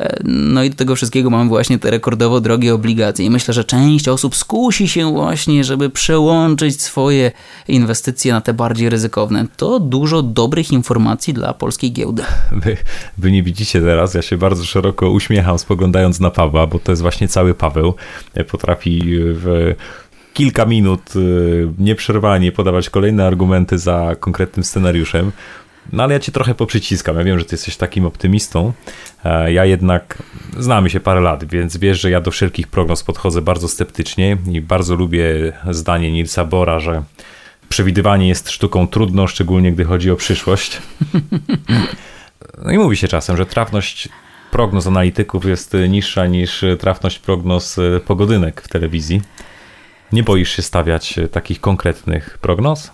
E, 0.00 0.20
no 0.24 0.62
i 0.62 0.70
do 0.70 0.76
tego 0.76 0.96
wszystkiego 0.96 1.30
mamy 1.30 1.48
właśnie 1.48 1.78
te 1.78 1.90
rekordowo 1.90 2.40
drogie 2.40 2.74
obligacje. 2.74 3.26
I 3.26 3.30
myślę, 3.30 3.54
że 3.54 3.64
część 3.64 4.08
osób 4.08 4.36
skusi 4.36 4.88
się 4.88 5.12
właśnie, 5.12 5.64
żeby 5.64 5.90
przełączyć 5.90 6.79
swoje 6.80 7.32
inwestycje 7.68 8.32
na 8.32 8.40
te 8.40 8.54
bardziej 8.54 8.90
ryzykowne. 8.90 9.46
To 9.56 9.80
dużo 9.80 10.22
dobrych 10.22 10.72
informacji 10.72 11.34
dla 11.34 11.54
polskiej 11.54 11.92
giełdy. 11.92 12.22
Wy, 12.52 12.76
wy 13.18 13.32
nie 13.32 13.42
widzicie 13.42 13.80
teraz, 13.80 14.14
ja 14.14 14.22
się 14.22 14.36
bardzo 14.36 14.64
szeroko 14.64 15.10
uśmiecham 15.10 15.58
spoglądając 15.58 16.20
na 16.20 16.30
Pawła, 16.30 16.66
bo 16.66 16.78
to 16.78 16.92
jest 16.92 17.02
właśnie 17.02 17.28
cały 17.28 17.54
Paweł. 17.54 17.94
E, 18.34 18.44
potrafi 18.44 19.00
w 19.14 19.74
kilka 20.34 20.66
minut 20.66 21.00
e, 21.16 21.20
nieprzerwanie 21.78 22.52
podawać 22.52 22.90
kolejne 22.90 23.26
argumenty 23.26 23.78
za 23.78 24.16
konkretnym 24.20 24.64
scenariuszem. 24.64 25.32
No 25.92 26.02
ale 26.02 26.14
ja 26.14 26.20
cię 26.20 26.32
trochę 26.32 26.54
poprzyciskam. 26.54 27.16
Ja 27.16 27.24
wiem, 27.24 27.38
że 27.38 27.44
ty 27.44 27.54
jesteś 27.54 27.76
takim 27.76 28.06
optymistą. 28.06 28.72
E, 29.24 29.52
ja 29.52 29.64
jednak 29.64 30.22
znamy 30.58 30.90
się 30.90 31.00
parę 31.00 31.20
lat, 31.20 31.44
więc 31.44 31.76
wiesz, 31.76 32.00
że 32.00 32.10
ja 32.10 32.20
do 32.20 32.30
wszelkich 32.30 32.68
prognoz 32.68 33.02
podchodzę 33.02 33.42
bardzo 33.42 33.68
sceptycznie 33.68 34.36
i 34.52 34.60
bardzo 34.60 34.94
lubię 34.94 35.52
zdanie 35.70 36.12
Nilsa 36.12 36.44
Bora, 36.44 36.80
że 36.80 37.02
przewidywanie 37.68 38.28
jest 38.28 38.50
sztuką 38.50 38.88
trudną, 38.88 39.26
szczególnie 39.26 39.72
gdy 39.72 39.84
chodzi 39.84 40.10
o 40.10 40.16
przyszłość. 40.16 40.78
No 42.64 42.70
i 42.70 42.78
mówi 42.78 42.96
się 42.96 43.08
czasem, 43.08 43.36
że 43.36 43.46
trafność 43.46 44.08
prognoz 44.50 44.86
analityków 44.86 45.44
jest 45.44 45.76
niższa 45.88 46.26
niż 46.26 46.64
trafność 46.78 47.18
prognoz 47.18 47.76
pogodynek 48.06 48.60
w 48.60 48.68
telewizji. 48.68 49.22
Nie 50.12 50.22
boisz 50.22 50.56
się 50.56 50.62
stawiać 50.62 51.14
takich 51.32 51.60
konkretnych 51.60 52.38
prognoz? 52.40 52.90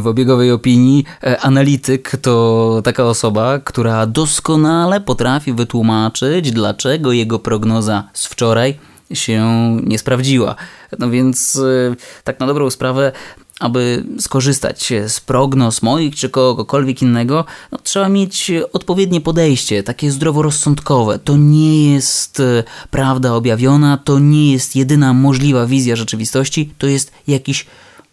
W 0.00 0.06
obiegowej 0.06 0.52
opinii 0.52 1.04
e, 1.22 1.40
analityk 1.40 2.16
to 2.22 2.80
taka 2.84 3.04
osoba, 3.04 3.58
która 3.58 4.06
doskonale 4.06 5.00
potrafi 5.00 5.52
wytłumaczyć, 5.52 6.52
dlaczego 6.52 7.12
jego 7.12 7.38
prognoza 7.38 8.04
z 8.12 8.26
wczoraj 8.26 8.78
się 9.12 9.46
nie 9.82 9.98
sprawdziła. 9.98 10.54
No 10.98 11.10
więc 11.10 11.56
e, 11.56 11.96
tak 12.24 12.40
na 12.40 12.46
dobrą 12.46 12.70
sprawę 12.70 13.12
aby 13.60 14.04
skorzystać 14.20 14.92
z 15.08 15.20
prognoz 15.20 15.82
moich 15.82 16.16
czy 16.16 16.28
kogokolwiek 16.28 17.02
innego, 17.02 17.44
no, 17.72 17.78
trzeba 17.82 18.08
mieć 18.08 18.50
odpowiednie 18.72 19.20
podejście, 19.20 19.82
takie 19.82 20.10
zdroworozsądkowe. 20.10 21.18
To 21.18 21.36
nie 21.36 21.92
jest 21.92 22.40
e, 22.40 22.64
prawda 22.90 23.34
objawiona, 23.34 23.96
to 23.96 24.18
nie 24.18 24.52
jest 24.52 24.76
jedyna 24.76 25.12
możliwa 25.12 25.66
wizja 25.66 25.96
rzeczywistości, 25.96 26.74
to 26.78 26.86
jest 26.86 27.12
jakiś 27.26 27.66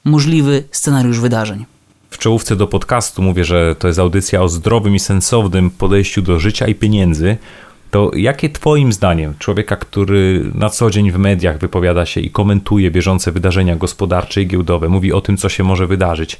możliwy 0.07 0.63
scenariusz 0.71 1.19
wydarzeń. 1.19 1.65
W 2.09 2.17
czołówce 2.17 2.55
do 2.55 2.67
podcastu 2.67 3.21
mówię, 3.21 3.45
że 3.45 3.75
to 3.79 3.87
jest 3.87 3.99
audycja 3.99 4.41
o 4.41 4.49
zdrowym 4.49 4.95
i 4.95 4.99
sensownym 4.99 5.69
podejściu 5.69 6.21
do 6.21 6.39
życia 6.39 6.67
i 6.67 6.75
pieniędzy. 6.75 7.37
To 7.91 8.11
jakie 8.15 8.49
Twoim 8.49 8.93
zdaniem, 8.93 9.33
człowieka, 9.39 9.75
który 9.75 10.51
na 10.53 10.69
co 10.69 10.89
dzień 10.89 11.11
w 11.11 11.17
mediach 11.17 11.57
wypowiada 11.57 12.05
się 12.05 12.21
i 12.21 12.31
komentuje 12.31 12.91
bieżące 12.91 13.31
wydarzenia 13.31 13.75
gospodarcze 13.75 14.41
i 14.41 14.47
giełdowe, 14.47 14.89
mówi 14.89 15.13
o 15.13 15.21
tym, 15.21 15.37
co 15.37 15.49
się 15.49 15.63
może 15.63 15.87
wydarzyć, 15.87 16.39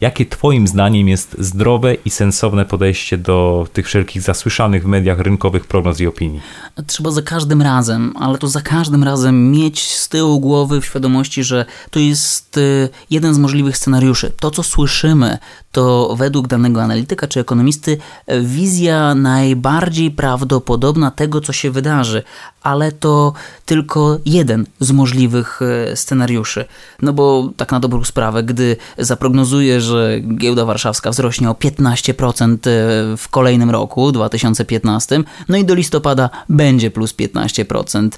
Jakie 0.00 0.26
Twoim 0.26 0.68
zdaniem 0.68 1.08
jest 1.08 1.36
zdrowe 1.38 1.94
i 1.94 2.10
sensowne 2.10 2.64
podejście 2.64 3.18
do 3.18 3.66
tych 3.72 3.86
wszelkich 3.86 4.22
zasłyszanych 4.22 4.82
w 4.82 4.86
mediach 4.86 5.18
rynkowych 5.18 5.66
prognoz 5.66 6.00
i 6.00 6.06
opinii? 6.06 6.40
Trzeba 6.86 7.10
za 7.10 7.22
każdym 7.22 7.62
razem, 7.62 8.14
ale 8.16 8.38
to 8.38 8.48
za 8.48 8.60
każdym 8.60 9.04
razem 9.04 9.50
mieć 9.50 9.96
z 9.96 10.08
tyłu 10.08 10.40
głowy 10.40 10.80
w 10.80 10.86
świadomości, 10.86 11.44
że 11.44 11.64
to 11.90 11.98
jest 11.98 12.56
y, 12.56 12.88
jeden 13.10 13.34
z 13.34 13.38
możliwych 13.38 13.76
scenariuszy. 13.76 14.32
To, 14.40 14.50
co 14.50 14.62
słyszymy, 14.62 15.38
to 15.72 16.14
według 16.18 16.46
danego 16.48 16.82
analityka 16.82 17.26
czy 17.26 17.40
ekonomisty 17.40 17.98
wizja 18.42 19.14
najbardziej 19.14 20.10
prawdopodobna 20.10 21.10
tego, 21.10 21.40
co 21.40 21.52
się 21.52 21.70
wydarzy, 21.70 22.22
ale 22.62 22.92
to 22.92 23.32
tylko 23.66 24.18
jeden 24.26 24.66
z 24.80 24.92
możliwych 24.92 25.60
y, 25.92 25.96
scenariuszy. 25.96 26.64
No 27.02 27.12
bo 27.12 27.50
tak 27.56 27.72
na 27.72 27.80
dobrą 27.80 28.04
sprawę, 28.04 28.42
gdy 28.42 28.76
zaprognozuje, 28.98 29.80
że 29.90 30.20
giełda 30.20 30.64
warszawska 30.64 31.10
wzrośnie 31.10 31.50
o 31.50 31.52
15% 31.52 32.54
y, 32.54 33.16
w 33.16 33.28
kolejnym 33.30 33.70
roku, 33.70 34.12
2015, 34.12 35.22
no 35.48 35.56
i 35.56 35.64
do 35.64 35.74
listopada 35.74 36.30
będzie 36.48 36.90
plus 36.90 37.14
15%, 37.14 38.08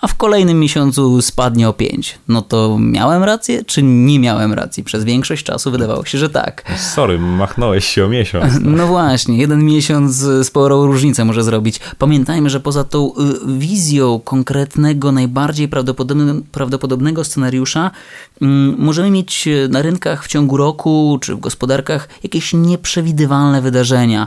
a 0.00 0.06
w 0.06 0.14
kolejnym 0.14 0.60
miesiącu 0.60 1.22
spadnie 1.22 1.68
o 1.68 1.72
5. 1.72 2.18
No 2.28 2.42
to 2.42 2.76
miałem 2.80 3.24
rację, 3.24 3.64
czy 3.64 3.82
nie 3.82 4.18
miałem 4.18 4.52
racji? 4.52 4.84
Przez 4.84 5.04
większość 5.04 5.44
czasu 5.44 5.70
wydawało 5.70 6.04
się, 6.04 6.18
że 6.18 6.30
tak. 6.30 6.64
Sorry, 6.76 7.18
machnąłeś 7.18 7.84
się 7.86 8.04
o 8.04 8.08
miesiąc. 8.08 8.54
No, 8.80 8.86
właśnie, 8.86 9.38
jeden 9.38 9.64
miesiąc 9.64 10.26
sporą 10.42 10.86
różnicę 10.86 11.24
może 11.24 11.42
zrobić. 11.42 11.80
Pamiętajmy, 11.98 12.50
że 12.50 12.60
poza 12.60 12.84
tą 12.84 13.08
y, 13.08 13.12
wizją 13.58 14.20
konkretnego, 14.24 15.12
najbardziej 15.12 15.68
prawdopodobnego, 15.68 16.40
prawdopodobnego 16.52 17.24
scenariusza, 17.24 17.90
mm, 18.42 18.74
możemy 18.78 19.10
mieć 19.10 19.48
na 19.68 19.82
rynkach 19.82 20.24
w 20.24 20.28
ciągu 20.28 20.56
roku, 20.56 21.18
czy 21.20 21.34
w 21.34 21.40
gospodarkach 21.40 22.08
jakieś 22.22 22.52
nieprzewidywalne 22.52 23.62
wydarzenia. 23.62 24.26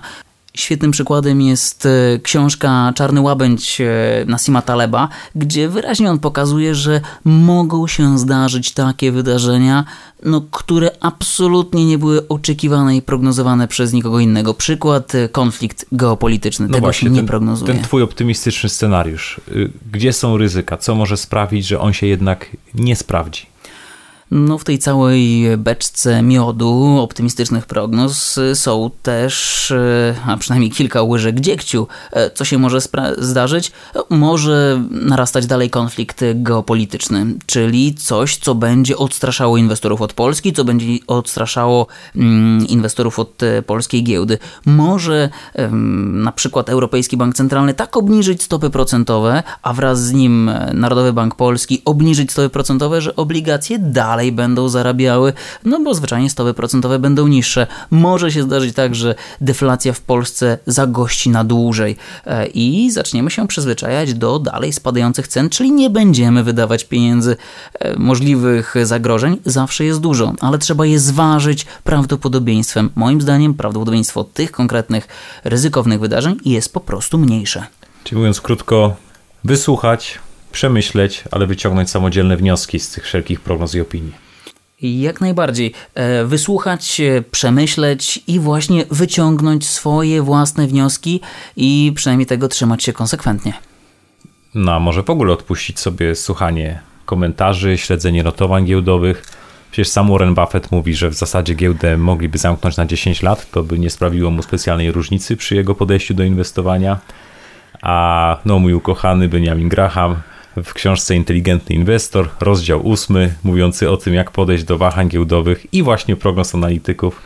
Świetnym 0.58 0.92
przykładem 0.92 1.42
jest 1.42 1.86
e, 1.86 2.20
książka 2.24 2.94
Czarny 2.96 3.22
Łabędź 3.22 3.82
e, 3.82 3.86
Nasima 4.28 4.62
Taleba, 4.62 5.10
gdzie 5.36 5.70
wyraźnie 5.70 6.10
on 6.10 6.20
pokazuje, 6.20 6.76
że 6.76 7.02
mogą 7.24 7.88
się 7.88 8.20
zdarzyć 8.20 8.72
takie 8.72 9.12
wydarzenia, 9.12 9.86
no, 10.24 10.42
które 10.52 10.92
absolutnie 11.00 11.86
nie 11.86 11.98
były 11.98 12.28
oczekiwane 12.28 12.96
i 12.96 13.02
prognozowane 13.02 13.68
przez 13.68 13.94
nikogo 13.94 14.20
innego. 14.20 14.54
Przykład 14.54 15.16
e, 15.16 15.30
konflikt 15.30 15.86
geopolityczny. 15.92 16.68
No 16.68 16.74
Tego 16.74 16.86
właśnie, 16.86 17.08
się 17.08 17.14
nie 17.14 17.20
ten, 17.20 17.28
prognozuje. 17.28 17.74
Ten 17.74 17.84
twój 17.84 18.02
optymistyczny 18.02 18.70
scenariusz. 18.70 19.42
Y, 19.52 19.72
gdzie 19.92 20.14
są 20.14 20.38
ryzyka? 20.38 20.78
Co 20.78 20.96
może 20.96 21.18
sprawić, 21.18 21.68
że 21.68 21.80
on 21.80 21.94
się 21.94 22.08
jednak 22.08 22.48
nie 22.76 22.96
sprawdzi? 22.96 23.53
No 24.36 24.58
w 24.58 24.64
tej 24.64 24.80
całej 24.80 25.58
beczce 25.58 26.22
miodu 26.22 26.98
optymistycznych 27.00 27.66
prognoz 27.66 28.40
są 28.54 28.92
też, 29.04 29.72
e, 29.72 30.16
a 30.26 30.38
przynajmniej 30.38 30.72
kilka 30.72 31.02
łyżek 31.04 31.40
dziegciu. 31.40 31.88
E, 32.12 32.32
co 32.32 32.46
się 32.46 32.58
może 32.58 32.80
zdarzyć? 33.18 33.72
Może 34.10 34.84
narastać 34.92 35.46
dalej 35.46 35.70
konflikt 35.70 36.22
geopolityczny, 36.36 37.26
czyli 37.46 37.96
coś, 37.96 38.38
co 38.38 38.56
będzie 38.56 38.98
odstraszało 38.98 39.58
inwestorów 39.58 40.02
od 40.02 40.14
Polski, 40.14 40.54
co 40.54 40.64
będzie 40.64 40.88
odstraszało 41.08 41.88
mm, 42.16 42.68
inwestorów 42.68 43.20
od 43.20 43.42
polskiej 43.66 44.04
giełdy. 44.04 44.38
Może 44.66 45.30
na 46.14 46.32
przykład 46.32 46.70
Europejski 46.70 47.18
Bank 47.18 47.36
Centralny 47.36 47.74
tak 47.74 47.98
obniżyć 47.98 48.44
stopy 48.44 48.70
procentowe, 48.70 49.44
a 49.62 49.74
wraz 49.74 50.04
z 50.04 50.14
nim 50.14 50.52
Narodowy 50.74 51.14
Bank 51.14 51.36
Polski 51.36 51.82
obniżyć 51.86 52.32
stopy 52.32 52.50
procentowe, 52.50 53.02
że 53.02 53.16
obligacje 53.16 53.80
dalej 53.80 54.23
dalej 54.24 54.32
będą 54.32 54.70
zarabiały, 54.70 55.34
no 55.66 55.80
bo 55.80 55.94
zwyczajnie 55.94 56.30
stopy 56.30 56.54
procentowe 56.54 57.00
będą 57.00 57.28
niższe. 57.28 57.68
Może 57.92 58.32
się 58.32 58.44
zdarzyć 58.44 58.76
tak, 58.76 58.96
że 58.96 59.16
deflacja 59.42 59.94
w 59.94 60.02
Polsce 60.02 60.58
zagości 60.68 61.30
na 61.30 61.44
dłużej 61.44 61.96
e, 62.26 62.48
i 62.48 62.92
zaczniemy 62.92 63.32
się 63.32 63.48
przyzwyczajać 63.48 64.14
do 64.14 64.40
dalej 64.40 64.74
spadających 64.74 65.28
cen, 65.28 65.50
czyli 65.50 65.72
nie 65.72 65.90
będziemy 65.90 66.44
wydawać 66.44 66.84
pieniędzy. 66.84 67.36
E, 67.80 68.00
możliwych 68.00 68.76
zagrożeń 68.84 69.38
zawsze 69.46 69.86
jest 69.86 70.00
dużo, 70.00 70.34
ale 70.40 70.58
trzeba 70.58 70.86
je 70.86 71.00
zważyć 71.00 71.66
prawdopodobieństwem. 71.84 72.90
Moim 72.96 73.22
zdaniem 73.22 73.54
prawdopodobieństwo 73.54 74.24
tych 74.24 74.52
konkretnych 74.52 75.08
ryzykownych 75.44 76.00
wydarzeń 76.00 76.36
jest 76.46 76.74
po 76.74 76.80
prostu 76.80 77.18
mniejsze. 77.18 77.66
Czyli 78.04 78.18
mówiąc 78.18 78.42
krótko, 78.42 78.96
wysłuchać, 79.44 80.20
przemyśleć, 80.54 81.24
ale 81.32 81.48
wyciągnąć 81.48 81.90
samodzielne 81.90 82.38
wnioski 82.38 82.80
z 82.80 82.90
tych 82.90 83.04
wszelkich 83.04 83.42
prognoz 83.42 83.76
i 83.76 83.82
opinii. 83.82 84.14
Jak 84.82 85.22
najbardziej. 85.22 85.74
E, 85.96 86.26
wysłuchać, 86.26 87.02
przemyśleć 87.32 88.20
i 88.28 88.40
właśnie 88.40 88.86
wyciągnąć 88.92 89.68
swoje 89.70 90.22
własne 90.22 90.68
wnioski 90.68 91.22
i 91.56 91.92
przynajmniej 91.96 92.26
tego 92.26 92.48
trzymać 92.48 92.84
się 92.84 92.94
konsekwentnie. 92.94 93.54
No, 94.56 94.74
a 94.74 94.80
może 94.80 95.04
w 95.04 95.10
ogóle 95.10 95.34
odpuścić 95.34 95.80
sobie 95.80 96.16
słuchanie 96.16 96.80
komentarzy, 97.06 97.78
śledzenie 97.78 98.24
notowań 98.24 98.66
giełdowych. 98.66 99.26
Przecież 99.72 99.88
sam 99.88 100.12
Warren 100.12 100.36
Buffett 100.36 100.72
mówi, 100.72 100.96
że 100.96 101.10
w 101.10 101.14
zasadzie 101.14 101.54
giełdę 101.54 101.98
mogliby 101.98 102.38
zamknąć 102.38 102.78
na 102.78 102.86
10 102.86 103.22
lat, 103.22 103.52
to 103.52 103.64
by 103.64 103.80
nie 103.80 103.90
sprawiło 103.90 104.32
mu 104.32 104.44
specjalnej 104.44 104.92
różnicy 104.92 105.38
przy 105.38 105.56
jego 105.56 105.76
podejściu 105.76 106.14
do 106.14 106.24
inwestowania. 106.24 106.98
A 107.82 108.38
no 108.46 108.60
mój 108.60 108.74
ukochany 108.74 109.30
Benjamin 109.30 109.70
Graham 109.70 110.16
w 110.64 110.74
książce 110.74 111.16
Inteligentny 111.16 111.76
Inwestor, 111.76 112.30
rozdział 112.40 112.88
ósmy, 112.88 113.34
mówiący 113.44 113.90
o 113.90 113.98
tym, 113.98 114.14
jak 114.14 114.32
podejść 114.32 114.64
do 114.64 114.78
wahań 114.78 115.10
giełdowych 115.10 115.74
i 115.74 115.84
właśnie 115.84 116.16
prognoz 116.16 116.56
analityków 116.56 117.22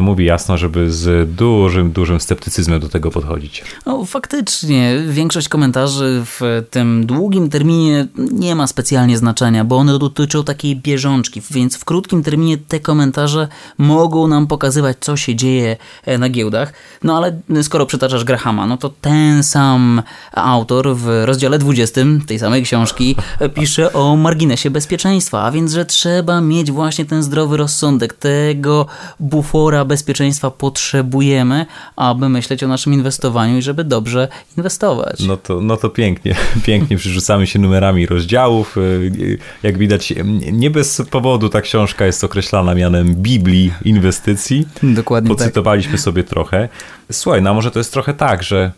mówi 0.00 0.24
jasno, 0.24 0.58
żeby 0.58 0.92
z 0.92 1.34
dużym, 1.34 1.92
dużym 1.92 2.20
sceptycyzmem 2.20 2.80
do 2.80 2.88
tego 2.88 3.10
podchodzić. 3.10 3.64
No, 3.86 4.04
faktycznie, 4.04 5.02
większość 5.08 5.48
komentarzy 5.48 6.22
w 6.24 6.64
tym 6.70 7.06
długim 7.06 7.50
terminie 7.50 8.06
nie 8.32 8.54
ma 8.54 8.66
specjalnie 8.66 9.18
znaczenia, 9.18 9.64
bo 9.64 9.76
one 9.76 9.98
dotyczą 9.98 10.44
takiej 10.44 10.76
bieżączki, 10.76 11.42
więc 11.50 11.76
w 11.76 11.84
krótkim 11.84 12.22
terminie 12.22 12.58
te 12.58 12.80
komentarze 12.80 13.48
mogą 13.78 14.28
nam 14.28 14.46
pokazywać, 14.46 14.96
co 15.00 15.16
się 15.16 15.34
dzieje 15.34 15.76
e, 16.04 16.18
na 16.18 16.28
giełdach. 16.28 16.72
No 17.02 17.16
ale 17.16 17.40
skoro 17.62 17.86
przytaczasz 17.86 18.24
Grahama, 18.24 18.66
no 18.66 18.76
to 18.76 18.88
ten 19.00 19.42
sam 19.42 20.02
autor 20.32 20.96
w 20.96 21.22
rozdziale 21.24 21.58
20 21.58 22.00
tej 22.26 22.38
samej 22.38 22.62
książki 22.62 23.16
pisze 23.54 23.92
o 23.92 24.16
marginesie 24.16 24.70
bezpieczeństwa, 24.70 25.42
a 25.42 25.50
więc, 25.50 25.72
że 25.72 25.84
trzeba 25.84 26.40
mieć 26.40 26.72
właśnie 26.72 27.04
ten 27.04 27.22
zdrowy 27.22 27.56
rozsądek, 27.56 28.12
tego 28.12 28.86
bufora 29.20 29.81
bezpieczeństwa 29.84 30.50
potrzebujemy, 30.50 31.66
aby 31.96 32.28
myśleć 32.28 32.64
o 32.64 32.68
naszym 32.68 32.94
inwestowaniu 32.94 33.58
i 33.58 33.62
żeby 33.62 33.84
dobrze 33.84 34.28
inwestować. 34.56 35.20
No 35.20 35.36
to, 35.36 35.60
no 35.60 35.76
to 35.76 35.88
pięknie, 35.88 36.34
pięknie 36.66 36.96
przerzucamy 36.96 37.46
się 37.46 37.58
numerami 37.58 38.06
rozdziałów. 38.06 38.76
Y, 38.76 39.38
jak 39.62 39.78
widać, 39.78 40.14
nie 40.52 40.70
bez 40.70 41.02
powodu 41.10 41.48
ta 41.48 41.60
książka 41.60 42.06
jest 42.06 42.24
określana 42.24 42.74
mianem 42.74 43.14
Biblii 43.14 43.72
inwestycji. 43.84 44.68
Dokładnie 44.82 45.30
tak. 45.30 45.38
Pocytowaliśmy 45.38 45.92
tak. 45.92 46.00
sobie 46.00 46.24
trochę. 46.24 46.68
Słuchaj, 47.12 47.42
no 47.42 47.50
a 47.50 47.54
może 47.54 47.70
to 47.70 47.78
jest 47.78 47.92
trochę 47.92 48.14
tak, 48.14 48.42
że 48.42 48.72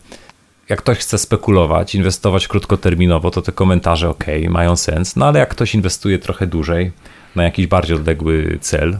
jak 0.68 0.78
ktoś 0.78 0.98
chce 0.98 1.18
spekulować, 1.18 1.94
inwestować 1.94 2.48
krótkoterminowo, 2.48 3.30
to 3.30 3.42
te 3.42 3.52
komentarze 3.52 4.08
ok, 4.08 4.24
mają 4.48 4.76
sens, 4.76 5.16
no 5.16 5.26
ale 5.26 5.38
jak 5.38 5.48
ktoś 5.48 5.74
inwestuje 5.74 6.18
trochę 6.18 6.46
dłużej 6.46 6.92
na 7.34 7.44
jakiś 7.44 7.66
bardziej 7.66 7.96
odległy 7.96 8.58
cel, 8.60 8.98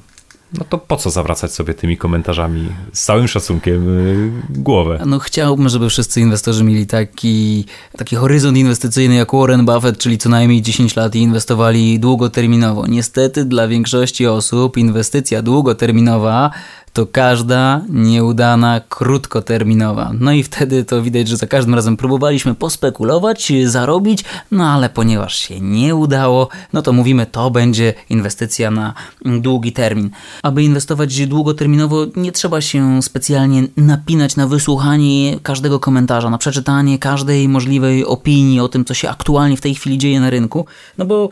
no 0.58 0.64
to 0.68 0.78
po 0.78 0.96
co 0.96 1.10
zawracać 1.10 1.52
sobie 1.52 1.74
tymi 1.74 1.96
komentarzami 1.96 2.68
z 2.92 3.04
całym 3.04 3.28
szacunkiem 3.28 3.98
y, 3.98 4.32
głowę? 4.50 5.02
No 5.06 5.18
chciałbym, 5.18 5.68
żeby 5.68 5.88
wszyscy 5.90 6.20
inwestorzy 6.20 6.64
mieli 6.64 6.86
taki, 6.86 7.64
taki 7.98 8.16
horyzont 8.16 8.56
inwestycyjny 8.56 9.14
jak 9.14 9.32
Warren 9.32 9.66
Buffett, 9.66 9.98
czyli 9.98 10.18
co 10.18 10.28
najmniej 10.28 10.62
10 10.62 10.96
lat 10.96 11.14
i 11.14 11.18
inwestowali 11.18 12.00
długoterminowo. 12.00 12.86
Niestety 12.86 13.44
dla 13.44 13.68
większości 13.68 14.26
osób 14.26 14.76
inwestycja 14.76 15.42
długoterminowa 15.42 16.50
to 16.94 17.06
każda 17.06 17.82
nieudana, 17.88 18.80
krótkoterminowa. 18.88 20.12
No 20.20 20.32
i 20.32 20.42
wtedy 20.42 20.84
to 20.84 21.02
widać, 21.02 21.28
że 21.28 21.36
za 21.36 21.46
każdym 21.46 21.74
razem 21.74 21.96
próbowaliśmy 21.96 22.54
pospekulować, 22.54 23.52
zarobić, 23.64 24.24
no 24.50 24.70
ale 24.70 24.88
ponieważ 24.88 25.36
się 25.36 25.60
nie 25.60 25.94
udało, 25.94 26.48
no 26.72 26.82
to 26.82 26.92
mówimy, 26.92 27.26
to 27.26 27.50
będzie 27.50 27.94
inwestycja 28.10 28.70
na 28.70 28.94
długi 29.24 29.72
termin. 29.72 30.10
Aby 30.42 30.62
inwestować 30.62 31.26
długoterminowo, 31.26 32.06
nie 32.16 32.32
trzeba 32.32 32.60
się 32.60 33.02
specjalnie 33.02 33.62
napinać 33.76 34.36
na 34.36 34.46
wysłuchanie 34.46 35.40
każdego 35.42 35.80
komentarza, 35.80 36.30
na 36.30 36.38
przeczytanie 36.38 36.98
każdej 36.98 37.48
możliwej 37.48 38.04
opinii 38.04 38.60
o 38.60 38.68
tym, 38.68 38.84
co 38.84 38.94
się 38.94 39.10
aktualnie 39.10 39.56
w 39.56 39.60
tej 39.60 39.74
chwili 39.74 39.98
dzieje 39.98 40.20
na 40.20 40.30
rynku, 40.30 40.66
no 40.98 41.04
bo 41.04 41.28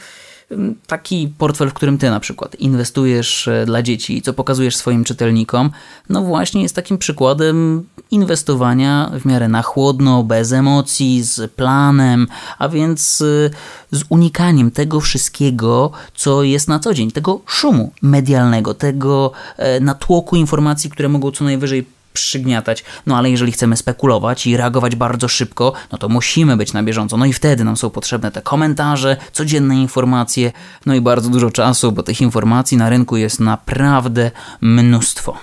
taki 0.87 1.33
portfel, 1.39 1.71
w 1.71 1.75
którym 1.75 1.99
ty 1.99 2.11
na 2.11 2.21
przykład 2.21 2.55
inwestujesz 2.55 3.49
e, 3.49 3.67
dla 3.67 3.83
dzieci, 3.83 4.23
co 4.23 4.33
pokazujesz 4.33 4.77
swoim 4.77 5.05
czytelnikom, 5.05 5.71
no 6.09 6.23
właśnie 6.23 6.63
jest 6.63 6.77
takim 6.77 6.99
przykładem 6.99 7.85
inwestowania 8.11 9.11
w 9.21 9.25
miarę 9.25 9.49
na 9.49 9.63
chłodno, 9.63 10.23
bez 10.23 10.53
emocji, 10.53 11.23
z 11.23 11.53
planem, 11.53 12.27
a 12.59 12.69
więc 12.69 13.23
e, 13.23 13.97
z 13.97 14.05
unikaniem 14.09 14.71
tego 14.71 15.01
wszystkiego, 15.01 15.91
co 16.15 16.43
jest 16.43 16.69
na 16.69 16.79
co 16.79 16.95
dzień, 16.95 17.11
tego 17.11 17.41
szumu 17.47 17.93
medialnego, 18.03 18.75
tego 18.75 19.33
e, 19.57 19.81
natłoku 19.81 20.37
informacji, 20.37 20.91
które 20.91 21.09
mogą 21.09 21.31
co 21.31 21.45
najwyżej 21.45 21.87
przygniatać. 22.13 22.85
No 23.07 23.17
ale 23.17 23.31
jeżeli 23.31 23.53
chcemy 23.53 23.77
spekulować 23.77 24.47
i 24.47 24.57
reagować 24.57 24.97
bardzo 24.97 25.29
szybko, 25.29 25.73
no 25.93 25.99
to 25.99 26.09
musimy 26.09 26.57
być 26.57 26.73
na 26.73 26.83
bieżąco. 26.83 27.17
No 27.17 27.25
i 27.27 27.33
wtedy 27.33 27.65
nam 27.65 27.77
są 27.77 27.91
potrzebne 27.91 28.31
te 28.31 28.43
komentarze, 28.43 29.17
codzienne 29.33 29.77
informacje, 29.77 30.53
no 30.87 30.95
i 30.95 31.01
bardzo 31.01 31.31
dużo 31.31 31.51
czasu, 31.51 31.93
bo 31.93 32.03
tych 32.03 32.21
informacji 32.21 32.77
na 32.77 32.89
rynku 32.89 33.17
jest 33.17 33.41
naprawdę 33.41 34.31
mnóstwo. 34.61 35.37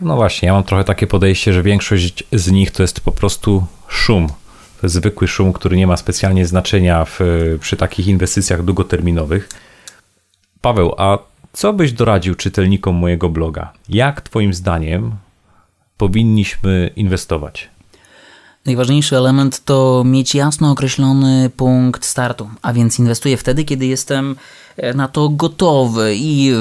No 0.00 0.16
właśnie, 0.16 0.46
ja 0.46 0.52
mam 0.52 0.64
trochę 0.64 0.84
takie 0.84 1.06
podejście, 1.06 1.52
że 1.52 1.62
większość 1.62 2.24
z 2.32 2.50
nich 2.50 2.70
to 2.70 2.82
jest 2.82 3.00
po 3.00 3.12
prostu 3.12 3.66
szum. 3.88 4.28
To 4.80 4.86
jest 4.86 4.94
zwykły 4.94 5.28
szum, 5.28 5.52
który 5.52 5.76
nie 5.76 5.86
ma 5.86 5.96
specjalnie 5.96 6.46
znaczenia 6.46 7.04
w, 7.04 7.20
przy 7.60 7.76
takich 7.76 8.06
inwestycjach 8.06 8.64
długoterminowych. 8.64 9.48
Paweł, 10.60 10.94
a 10.98 11.18
co 11.52 11.72
byś 11.72 11.92
doradził 11.92 12.34
czytelnikom 12.34 12.94
mojego 12.94 13.28
bloga? 13.28 13.72
Jak 13.88 14.20
Twoim 14.20 14.54
zdaniem 14.54 15.12
powinniśmy 15.96 16.90
inwestować? 16.96 17.68
Najważniejszy 18.66 19.16
element 19.16 19.64
to 19.64 20.02
mieć 20.06 20.34
jasno 20.34 20.70
określony 20.70 21.50
punkt 21.56 22.04
startu, 22.04 22.50
a 22.62 22.72
więc 22.72 22.98
inwestuję 22.98 23.36
wtedy, 23.36 23.64
kiedy 23.64 23.86
jestem 23.86 24.36
na 24.94 25.08
to 25.08 25.28
gotowy 25.28 26.14
i 26.16 26.52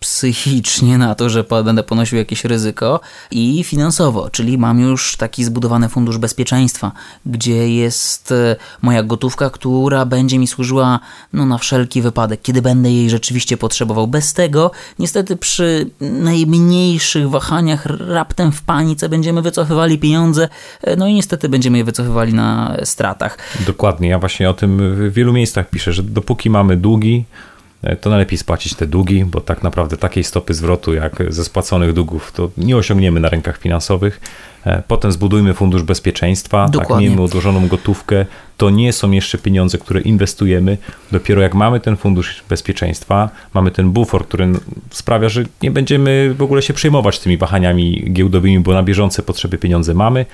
psychicznie 0.00 0.98
na 0.98 1.14
to, 1.14 1.30
że 1.30 1.44
będę 1.64 1.82
ponosił 1.82 2.18
jakieś 2.18 2.44
ryzyko 2.44 3.00
i 3.30 3.64
finansowo, 3.64 4.30
czyli 4.30 4.58
mam 4.58 4.80
już 4.80 5.16
taki 5.16 5.44
zbudowany 5.44 5.88
fundusz 5.88 6.18
bezpieczeństwa, 6.18 6.92
gdzie 7.26 7.74
jest 7.74 8.32
e, 8.32 8.56
moja 8.82 9.02
gotówka, 9.02 9.50
która 9.50 10.06
będzie 10.06 10.38
mi 10.38 10.46
służyła 10.46 11.00
no, 11.32 11.46
na 11.46 11.58
wszelki 11.58 12.02
wypadek, 12.02 12.42
kiedy 12.42 12.62
będę 12.62 12.90
jej 12.90 13.10
rzeczywiście 13.10 13.56
potrzebował. 13.56 14.06
Bez 14.06 14.34
tego, 14.34 14.70
niestety 14.98 15.36
przy 15.36 15.90
najmniejszych 16.00 17.30
wahaniach 17.30 17.86
raptem 17.86 18.52
w 18.52 18.62
panice 18.62 19.08
będziemy 19.08 19.42
wycofywali 19.42 19.98
pieniądze, 19.98 20.48
e, 20.82 20.96
no 20.96 21.06
i 21.06 21.14
niestety 21.14 21.48
będziemy 21.48 21.78
je 21.78 21.84
wycofywali 21.84 22.34
na 22.34 22.76
stratach. 22.84 23.38
Dokładnie, 23.66 24.08
ja 24.08 24.18
właśnie 24.18 24.50
o 24.50 24.54
tym 24.54 24.94
w 24.94 25.12
wielu 25.12 25.32
miejscach 25.32 25.70
piszę, 25.70 25.92
że 25.92 26.02
dopóki 26.02 26.50
mamy 26.50 26.76
długi, 26.76 27.24
to 28.00 28.10
najlepiej 28.10 28.38
spłacić 28.38 28.74
te 28.74 28.86
długi, 28.86 29.24
bo 29.24 29.40
tak 29.40 29.62
naprawdę 29.62 29.96
takiej 29.96 30.24
stopy 30.24 30.54
zwrotu 30.54 30.94
jak 30.94 31.22
ze 31.28 31.44
spłaconych 31.44 31.92
długów 31.92 32.32
to 32.32 32.50
nie 32.56 32.76
osiągniemy 32.76 33.20
na 33.20 33.28
rynkach 33.28 33.58
finansowych. 33.58 34.20
E, 34.64 34.82
potem 34.88 35.12
zbudujmy 35.12 35.54
fundusz 35.54 35.82
bezpieczeństwa, 35.82 36.64
tak, 36.64 36.72
Dokładnie. 36.72 36.94
tak 36.94 37.00
miejmy 37.00 37.22
odłożoną 37.22 37.68
gotówkę. 37.68 38.26
To 38.56 38.70
nie 38.70 38.92
są 38.92 39.10
jeszcze 39.10 39.38
pieniądze, 39.38 39.78
które 39.78 40.00
inwestujemy. 40.00 40.78
Dopiero 41.12 41.42
jak 41.42 41.54
mamy 41.54 41.80
ten 41.80 41.96
fundusz 41.96 42.42
bezpieczeństwa, 42.48 43.30
mamy 43.54 43.70
ten 43.70 43.90
bufor, 43.90 44.26
który 44.26 44.52
sprawia, 44.90 45.28
że 45.28 45.44
nie 45.62 45.70
będziemy 45.70 46.34
w 46.34 46.42
ogóle 46.42 46.62
się 46.62 46.74
przejmować 46.74 47.18
tymi 47.18 47.36
wahaniami 47.36 48.04
giełdowymi, 48.12 48.60
bo 48.60 48.72
na 48.72 48.82
bieżące 48.82 49.22
potrzeby 49.22 49.58
pieniądze 49.58 49.94
mamy, 49.94 50.26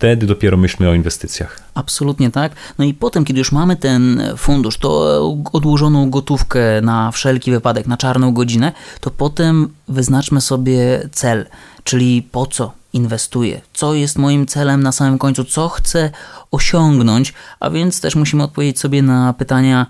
wtedy 0.00 0.26
dopiero 0.26 0.56
myślmy 0.56 0.88
o 0.88 0.94
inwestycjach. 0.94 1.60
Absolutnie 1.74 2.30
tak. 2.30 2.52
No 2.78 2.84
i 2.84 2.94
potem, 2.94 3.24
kiedy 3.24 3.38
już 3.38 3.52
mamy 3.52 3.76
ten 3.76 4.22
fundusz, 4.36 4.78
to 4.78 5.20
odłożoną 5.52 6.10
gotówkę 6.10 6.60
na 6.82 7.10
wszelki 7.10 7.50
wypadek, 7.50 7.86
na 7.86 7.96
czarną 7.96 8.34
godzinę, 8.34 8.72
to 9.00 9.10
potem 9.10 9.68
wyznaczmy 9.88 10.40
sobie 10.40 11.08
cel, 11.12 11.46
czyli 11.84 12.22
po 12.22 12.46
co 12.46 12.79
inwestuję, 12.92 13.60
co 13.74 13.94
jest 13.94 14.18
moim 14.18 14.46
celem 14.46 14.82
na 14.82 14.92
samym 14.92 15.18
końcu, 15.18 15.44
co 15.44 15.68
chcę 15.68 16.10
osiągnąć, 16.50 17.34
a 17.60 17.70
więc 17.70 18.00
też 18.00 18.14
musimy 18.14 18.42
odpowiedzieć 18.42 18.78
sobie 18.78 19.02
na 19.02 19.32
pytania, 19.32 19.86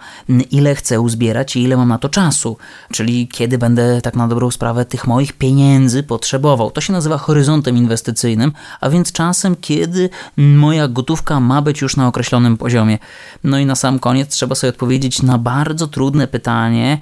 ile 0.51 0.75
chcę 0.75 1.01
uzbierać 1.01 1.57
i 1.57 1.63
ile 1.63 1.77
mam 1.77 1.89
na 1.89 1.99
to 1.99 2.09
czasu, 2.09 2.57
czyli 2.93 3.29
kiedy 3.29 3.59
będę 3.59 4.01
tak 4.01 4.17
na 4.17 4.29
dobrą 4.29 4.51
sprawę 4.51 4.85
tych 4.85 5.07
moich 5.07 5.33
pieniędzy 5.33 6.03
potrzebował. 6.03 6.71
To 6.71 6.81
się 6.81 6.93
nazywa 6.93 7.19
horyzontem 7.19 7.77
inwestycyjnym, 7.77 8.53
a 8.81 8.91
więc 8.91 9.13
czasem, 9.13 9.57
kiedy 9.61 10.11
moja 10.37 10.89
gotówka 10.89 11.41
ma 11.41 11.63
być 11.63 11.81
już 11.81 11.97
na 11.97 12.09
określonym 12.09 12.57
poziomie. 12.57 12.99
No 13.45 13.59
i 13.59 13.67
na 13.67 13.75
sam 13.75 13.99
koniec 13.99 14.29
trzeba 14.29 14.55
sobie 14.55 14.71
odpowiedzieć 14.71 15.23
na 15.23 15.39
bardzo 15.39 15.87
trudne 15.87 16.29
pytanie, 16.29 16.99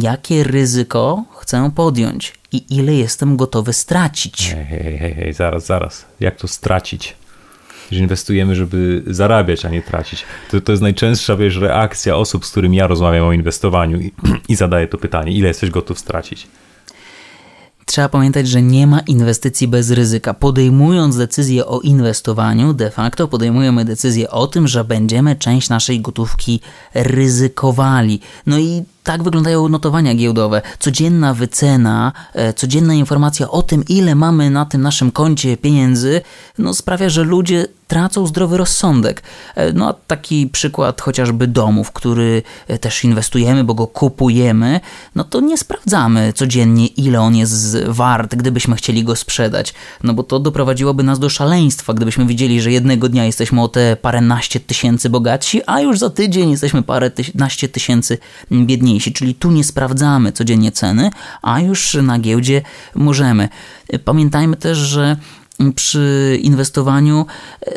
jakie 0.00 0.44
ryzyko 0.44 1.24
chcę 1.36 1.70
podjąć 1.74 2.43
i 2.54 2.64
ile 2.70 2.94
jestem 2.94 3.36
gotowy 3.36 3.72
stracić. 3.72 4.54
Hej, 4.54 4.64
hej, 4.64 4.98
hej, 4.98 5.14
hej, 5.14 5.32
zaraz, 5.32 5.66
zaraz. 5.66 6.04
Jak 6.20 6.36
to 6.36 6.48
stracić? 6.48 7.16
Że 7.92 8.00
inwestujemy, 8.00 8.54
żeby 8.54 9.02
zarabiać, 9.06 9.64
a 9.64 9.68
nie 9.68 9.82
tracić. 9.82 10.24
To, 10.50 10.60
to 10.60 10.72
jest 10.72 10.82
najczęstsza 10.82 11.36
wiesz, 11.36 11.56
reakcja 11.56 12.16
osób, 12.16 12.46
z 12.46 12.50
którymi 12.50 12.76
ja 12.76 12.86
rozmawiam 12.86 13.24
o 13.24 13.32
inwestowaniu 13.32 14.00
i, 14.00 14.12
i 14.52 14.54
zadaję 14.56 14.88
to 14.88 14.98
pytanie, 14.98 15.32
ile 15.32 15.48
jesteś 15.48 15.70
gotów 15.70 15.98
stracić? 15.98 16.46
Trzeba 17.86 18.08
pamiętać, 18.08 18.48
że 18.48 18.62
nie 18.62 18.86
ma 18.86 19.00
inwestycji 19.00 19.68
bez 19.68 19.90
ryzyka. 19.90 20.34
Podejmując 20.34 21.16
decyzję 21.16 21.66
o 21.66 21.80
inwestowaniu, 21.80 22.72
de 22.72 22.90
facto 22.90 23.28
podejmujemy 23.28 23.84
decyzję 23.84 24.30
o 24.30 24.46
tym, 24.46 24.68
że 24.68 24.84
będziemy 24.84 25.36
część 25.36 25.68
naszej 25.68 26.00
gotówki 26.00 26.60
ryzykowali. 26.94 28.20
No 28.46 28.58
i 28.58 28.82
tak 29.04 29.22
wyglądają 29.22 29.68
notowania 29.68 30.14
giełdowe. 30.14 30.62
Codzienna 30.78 31.34
wycena, 31.34 32.12
e, 32.32 32.52
codzienna 32.52 32.94
informacja 32.94 33.50
o 33.50 33.62
tym, 33.62 33.84
ile 33.88 34.14
mamy 34.14 34.50
na 34.50 34.64
tym 34.64 34.82
naszym 34.82 35.10
koncie 35.10 35.56
pieniędzy, 35.56 36.20
no 36.58 36.74
sprawia, 36.74 37.08
że 37.08 37.24
ludzie 37.24 37.66
tracą 37.88 38.26
zdrowy 38.26 38.56
rozsądek. 38.56 39.22
E, 39.54 39.72
no 39.72 39.94
taki 40.06 40.46
przykład 40.46 41.00
chociażby 41.00 41.46
domu, 41.46 41.84
w 41.84 41.92
który 41.92 42.42
e, 42.68 42.78
też 42.78 43.04
inwestujemy, 43.04 43.64
bo 43.64 43.74
go 43.74 43.86
kupujemy, 43.86 44.80
no 45.14 45.24
to 45.24 45.40
nie 45.40 45.58
sprawdzamy 45.58 46.32
codziennie, 46.32 46.86
ile 46.86 47.20
on 47.20 47.36
jest 47.36 47.84
wart, 47.86 48.34
gdybyśmy 48.34 48.76
chcieli 48.76 49.04
go 49.04 49.16
sprzedać. 49.16 49.74
No 50.02 50.14
bo 50.14 50.22
to 50.22 50.38
doprowadziłoby 50.38 51.02
nas 51.02 51.18
do 51.18 51.28
szaleństwa, 51.28 51.94
gdybyśmy 51.94 52.26
widzieli, 52.26 52.60
że 52.60 52.72
jednego 52.72 53.08
dnia 53.08 53.24
jesteśmy 53.24 53.62
o 53.62 53.68
te 53.68 53.96
paręnaście 53.96 54.60
tysięcy 54.60 55.10
bogatsi, 55.10 55.60
a 55.66 55.80
już 55.80 55.98
za 55.98 56.10
tydzień 56.10 56.50
jesteśmy 56.50 56.82
paręnaście 56.82 57.68
tysięcy 57.68 58.18
biedniejsi 58.52 58.93
czyli 59.00 59.34
tu 59.34 59.50
nie 59.50 59.64
sprawdzamy 59.64 60.32
codziennie 60.32 60.72
ceny, 60.72 61.10
a 61.42 61.60
już 61.60 61.94
na 61.94 62.18
giełdzie 62.18 62.62
możemy. 62.94 63.48
Pamiętajmy 64.04 64.56
też, 64.56 64.78
że 64.78 65.16
przy 65.74 66.38
inwestowaniu 66.42 67.26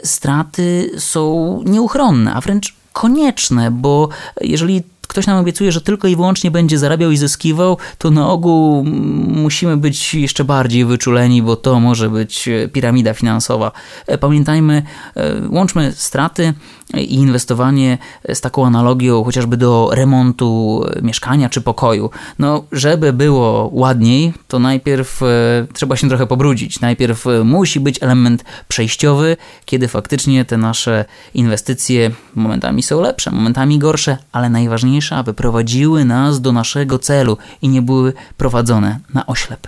straty 0.03 0.91
są 0.97 1.63
nieuchronne, 1.65 2.33
a 2.33 2.41
wręcz 2.41 2.75
konieczne, 2.93 3.71
bo 3.71 4.09
jeżeli 4.41 4.83
ktoś 5.07 5.27
nam 5.27 5.37
obiecuje, 5.37 5.71
że 5.71 5.81
tylko 5.81 6.07
i 6.07 6.15
wyłącznie 6.15 6.51
będzie 6.51 6.77
zarabiał 6.77 7.11
i 7.11 7.17
zyskiwał, 7.17 7.77
to 7.97 8.11
na 8.11 8.29
ogół 8.29 8.83
musimy 9.27 9.77
być 9.77 10.13
jeszcze 10.13 10.43
bardziej 10.43 10.85
wyczuleni, 10.85 11.41
bo 11.41 11.55
to 11.55 11.79
może 11.79 12.09
być 12.09 12.49
piramida 12.73 13.13
finansowa. 13.13 13.71
Pamiętajmy, 14.19 14.83
e, 15.15 15.33
łączmy 15.49 15.91
straty 15.91 16.53
i 16.93 17.15
inwestowanie 17.15 17.97
z 18.33 18.41
taką 18.41 18.65
analogią 18.65 19.23
chociażby 19.23 19.57
do 19.57 19.89
remontu 19.93 20.83
mieszkania 21.01 21.49
czy 21.49 21.61
pokoju. 21.61 22.09
No, 22.39 22.63
żeby 22.71 23.13
było 23.13 23.69
ładniej, 23.73 24.33
to 24.47 24.59
najpierw 24.59 25.23
e, 25.23 25.25
trzeba 25.73 25.95
się 25.95 26.09
trochę 26.09 26.27
pobrudzić. 26.27 26.79
Najpierw 26.79 27.27
e, 27.27 27.43
musi 27.43 27.79
być 27.79 28.03
element 28.03 28.45
przejściowy, 28.67 29.37
kiedy 29.65 29.87
faktycznie 29.87 30.45
te 30.45 30.57
nasze 30.57 31.05
inwestycje 31.33 32.11
momentami 32.35 32.83
są 32.83 33.01
lepsze, 33.01 33.31
momentami 33.31 33.79
gorsze, 33.79 34.17
ale 34.31 34.49
najważniejsze, 34.49 34.96
aby 35.15 35.33
prowadziły 35.33 36.05
nas 36.05 36.41
do 36.41 36.51
naszego 36.51 36.99
celu 36.99 37.37
i 37.61 37.69
nie 37.69 37.81
były 37.81 38.13
prowadzone 38.37 38.99
na 39.13 39.25
oślep. 39.25 39.67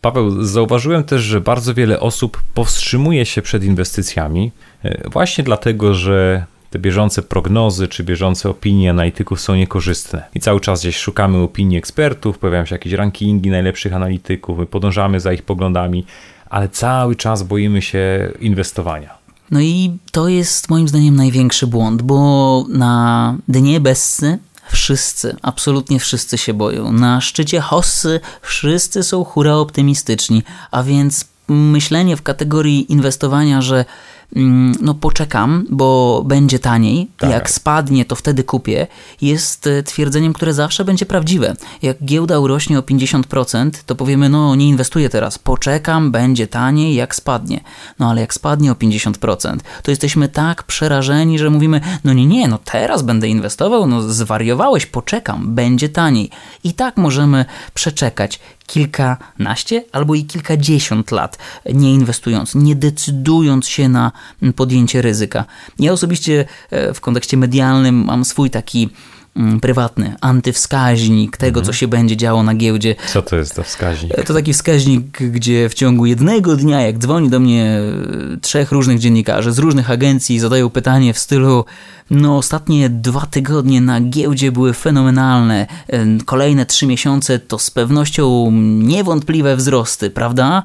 Paweł, 0.00 0.44
zauważyłem 0.44 1.04
też, 1.04 1.22
że 1.22 1.40
bardzo 1.40 1.74
wiele 1.74 2.00
osób 2.00 2.42
powstrzymuje 2.54 3.26
się 3.26 3.42
przed 3.42 3.64
inwestycjami 3.64 4.52
e, 4.84 5.10
właśnie 5.10 5.44
dlatego, 5.44 5.94
że 5.94 6.44
te 6.70 6.78
bieżące 6.78 7.22
prognozy 7.22 7.88
czy 7.88 8.04
bieżące 8.04 8.50
opinie 8.50 8.90
analityków 8.90 9.40
są 9.40 9.54
niekorzystne. 9.54 10.24
I 10.34 10.40
cały 10.40 10.60
czas 10.60 10.80
gdzieś 10.80 10.96
szukamy 10.96 11.38
opinii 11.38 11.78
ekspertów, 11.78 12.38
pojawiają 12.38 12.64
się 12.64 12.74
jakieś 12.74 12.92
rankingi 12.92 13.50
najlepszych 13.50 13.94
analityków, 13.94 14.58
my 14.58 14.66
podążamy 14.66 15.20
za 15.20 15.32
ich 15.32 15.42
poglądami, 15.42 16.04
ale 16.50 16.68
cały 16.68 17.16
czas 17.16 17.42
boimy 17.42 17.82
się 17.82 18.32
inwestowania. 18.40 19.15
No 19.50 19.60
i 19.60 19.98
to 20.12 20.28
jest 20.28 20.70
moim 20.70 20.88
zdaniem 20.88 21.16
największy 21.16 21.66
błąd, 21.66 22.02
bo 22.02 22.64
na 22.68 23.34
dnie 23.48 23.80
Bessy 23.80 24.38
Wszyscy, 24.72 25.36
absolutnie 25.42 26.00
wszyscy 26.00 26.38
się 26.38 26.54
boją. 26.54 26.92
Na 26.92 27.20
szczycie 27.20 27.60
hossy 27.60 28.20
wszyscy 28.42 29.02
są 29.02 29.24
hura 29.24 29.54
optymistyczni, 29.54 30.42
a 30.70 30.82
więc 30.82 31.24
myślenie 31.48 32.16
w 32.16 32.22
kategorii 32.22 32.92
inwestowania, 32.92 33.62
że 33.62 33.84
no 34.80 34.94
poczekam, 34.94 35.66
bo 35.70 36.22
będzie 36.26 36.58
taniej, 36.58 37.08
tak. 37.18 37.30
jak 37.30 37.50
spadnie, 37.50 38.04
to 38.04 38.16
wtedy 38.16 38.44
kupię, 38.44 38.86
jest 39.20 39.66
e, 39.66 39.82
twierdzeniem, 39.82 40.32
które 40.32 40.54
zawsze 40.54 40.84
będzie 40.84 41.06
prawdziwe. 41.06 41.56
Jak 41.82 42.04
giełda 42.04 42.38
urośnie 42.38 42.78
o 42.78 42.82
50%, 42.82 43.70
to 43.86 43.94
powiemy, 43.94 44.28
no 44.28 44.54
nie 44.54 44.68
inwestuję 44.68 45.08
teraz, 45.08 45.38
poczekam, 45.38 46.10
będzie 46.10 46.46
taniej, 46.46 46.94
jak 46.94 47.14
spadnie. 47.14 47.60
No 47.98 48.10
ale 48.10 48.20
jak 48.20 48.34
spadnie 48.34 48.72
o 48.72 48.74
50%, 48.74 49.58
to 49.82 49.90
jesteśmy 49.90 50.28
tak 50.28 50.62
przerażeni, 50.62 51.38
że 51.38 51.50
mówimy, 51.50 51.80
no 52.04 52.12
nie, 52.12 52.26
nie, 52.26 52.48
no 52.48 52.58
teraz 52.64 53.02
będę 53.02 53.28
inwestował, 53.28 53.86
no 53.86 54.02
zwariowałeś, 54.02 54.86
poczekam, 54.86 55.54
będzie 55.54 55.88
taniej. 55.88 56.30
I 56.64 56.72
tak 56.72 56.96
możemy 56.96 57.44
przeczekać 57.74 58.40
kilkanaście 58.66 59.84
albo 59.92 60.14
i 60.14 60.24
kilkadziesiąt 60.24 61.10
lat, 61.10 61.38
nie 61.74 61.94
inwestując, 61.94 62.54
nie 62.54 62.76
decydując 62.76 63.68
się 63.68 63.88
na 63.88 64.12
podjęcie 64.56 65.02
ryzyka. 65.02 65.44
Ja 65.78 65.92
osobiście 65.92 66.44
e, 66.70 66.94
w 66.94 67.00
kontekście 67.00 67.36
medialnym 67.36 68.04
mam 68.04 68.24
swój 68.24 68.50
taki 68.50 68.88
prywatny, 69.60 70.14
antywskaźnik 70.20 71.36
tego, 71.36 71.60
mhm. 71.60 71.66
co 71.66 71.78
się 71.78 71.88
będzie 71.88 72.16
działo 72.16 72.42
na 72.42 72.54
giełdzie. 72.54 72.94
Co 73.12 73.22
to 73.22 73.36
jest 73.36 73.54
to 73.54 73.62
wskaźnik? 73.62 74.24
To 74.26 74.34
taki 74.34 74.52
wskaźnik, 74.52 75.22
gdzie 75.22 75.68
w 75.68 75.74
ciągu 75.74 76.06
jednego 76.06 76.56
dnia, 76.56 76.80
jak 76.80 76.98
dzwoni 76.98 77.30
do 77.30 77.40
mnie 77.40 77.80
e, 78.34 78.36
trzech 78.40 78.72
różnych 78.72 78.98
dziennikarzy 78.98 79.52
z 79.52 79.58
różnych 79.58 79.90
agencji, 79.90 80.38
zadają 80.38 80.70
pytanie 80.70 81.14
w 81.14 81.18
stylu 81.18 81.64
no 82.10 82.36
ostatnie 82.36 82.88
dwa 82.88 83.26
tygodnie 83.26 83.80
na 83.80 84.00
giełdzie 84.00 84.52
były 84.52 84.72
fenomenalne, 84.72 85.66
e, 85.88 86.06
kolejne 86.24 86.66
trzy 86.66 86.86
miesiące 86.86 87.38
to 87.38 87.58
z 87.58 87.70
pewnością 87.70 88.50
niewątpliwe 88.82 89.56
wzrosty, 89.56 90.10
prawda? 90.10 90.62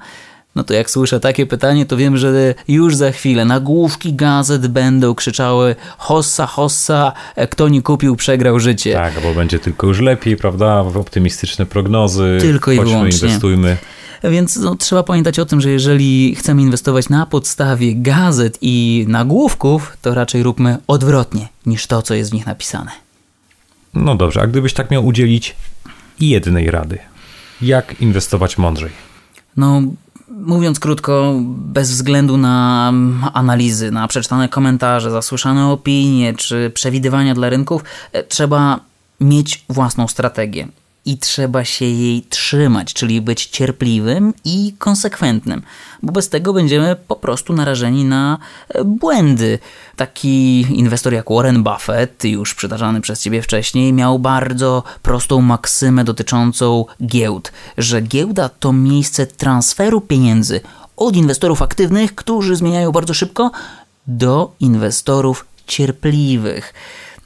No 0.56 0.64
to 0.64 0.74
jak 0.74 0.90
słyszę 0.90 1.20
takie 1.20 1.46
pytanie, 1.46 1.86
to 1.86 1.98
wiem, 1.98 2.18
że 2.18 2.56
już 2.68 2.96
za 2.96 3.12
chwilę 3.12 3.46
nagłówki 3.46 4.14
gazet 4.14 4.68
będą 4.68 5.16
krzyczały 5.16 5.76
hossa, 5.98 6.46
hossa, 6.46 7.14
e, 7.36 7.48
kto 7.48 7.70
nie 7.70 7.82
kupił, 7.82 8.16
przegrał 8.16 8.60
życie. 8.60 8.94
Tak, 8.94 9.14
bo 9.24 9.34
będzie 9.34 9.60
tylko 9.60 9.88
już 9.88 10.00
lepiej, 10.00 10.38
prawda? 10.38 10.80
Optymistyczne 10.80 11.66
prognozy. 11.66 12.38
Tylko 12.42 12.72
i 12.72 12.78
Chodźmy, 12.78 12.94
wyłącznie. 12.94 13.28
inwestujmy. 13.28 13.78
Więc 14.24 14.56
no, 14.56 14.76
trzeba 14.76 15.04
pamiętać 15.04 15.40
o 15.40 15.46
tym, 15.46 15.62
że 15.62 15.70
jeżeli 15.70 16.36
chcemy 16.36 16.62
inwestować 16.62 17.10
na 17.10 17.26
podstawie 17.26 17.96
gazet 17.96 18.58
i 18.62 19.06
nagłówków, 19.08 19.98
to 20.02 20.14
raczej 20.14 20.44
róbmy 20.44 20.78
odwrotnie 20.88 21.48
niż 21.66 21.88
to, 21.88 22.02
co 22.02 22.14
jest 22.14 22.32
w 22.32 22.34
nich 22.34 22.46
napisane. 22.46 22.92
No 23.94 24.16
dobrze, 24.16 24.42
a 24.42 24.48
gdybyś 24.48 24.74
tak 24.74 24.92
miał 24.92 25.06
udzielić 25.06 25.56
jednej 26.20 26.72
rady, 26.72 26.98
jak 27.62 28.02
inwestować 28.02 28.58
mądrzej? 28.58 28.92
No, 29.58 29.82
Mówiąc 30.38 30.80
krótko, 30.80 31.34
bez 31.46 31.92
względu 31.92 32.38
na 32.38 32.94
analizy, 33.34 33.92
na 33.92 34.08
przeczytane 34.08 34.50
komentarze, 34.50 35.12
zasłyszane 35.12 35.68
opinie 35.68 36.34
czy 36.34 36.72
przewidywania 36.74 37.34
dla 37.34 37.50
rynków, 37.50 37.84
e, 38.12 38.24
trzeba 38.24 38.80
mieć 39.20 39.66
własną 39.70 40.08
strategię 40.08 40.68
i 41.06 41.18
trzeba 41.18 41.66
się 41.66 41.86
jej 41.86 42.22
trzymać, 42.22 42.94
czyli 42.94 43.22
być 43.22 43.46
cierpliwym 43.46 44.34
i 44.46 44.74
konsekwentnym, 44.78 45.62
bo 46.04 46.12
bez 46.12 46.30
tego 46.30 46.54
będziemy 46.54 46.96
po 47.08 47.16
prostu 47.16 47.54
narażeni 47.54 48.06
na 48.06 48.38
e, 48.70 48.84
błędy. 48.84 49.60
Taki 49.96 50.62
inwestor 50.62 51.14
jak 51.14 51.30
Warren 51.30 51.64
Buffett, 51.64 52.24
już 52.24 52.56
przytaczany 52.56 53.02
przez 53.02 53.22
ciebie 53.22 53.42
wcześniej, 53.42 53.94
miał 53.94 54.20
bardzo 54.20 54.84
prostą 55.02 55.42
maksymę 55.42 56.04
dotyczącą 56.04 56.86
giełd, 57.06 57.52
że 57.78 58.02
giełda 58.02 58.50
to 58.50 58.74
miejsce 58.74 59.28
transferu 59.28 60.02
pieniędzy 60.02 60.62
od 60.98 61.16
inwestorów 61.16 61.62
aktywnych, 61.62 62.16
którzy 62.16 62.56
zmieniają 62.56 62.92
bardzo 62.92 63.14
szybko, 63.14 63.52
do 64.08 64.52
inwestorów 64.60 65.46
cierpliwych. 65.68 66.74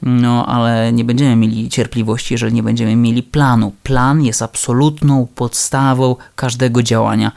No, 0.02 0.46
ale 0.46 0.92
nie 0.92 1.04
będziemy 1.04 1.36
mieli 1.36 1.68
cierpliwości, 1.68 2.34
jeżeli 2.34 2.52
nie 2.52 2.62
będziemy 2.62 2.96
mieli 2.96 3.22
planu. 3.22 3.72
Plan 3.82 4.22
jest 4.22 4.42
absolutną 4.42 5.26
podstawą 5.34 6.16
każdego 6.36 6.82
działania. 6.82 7.32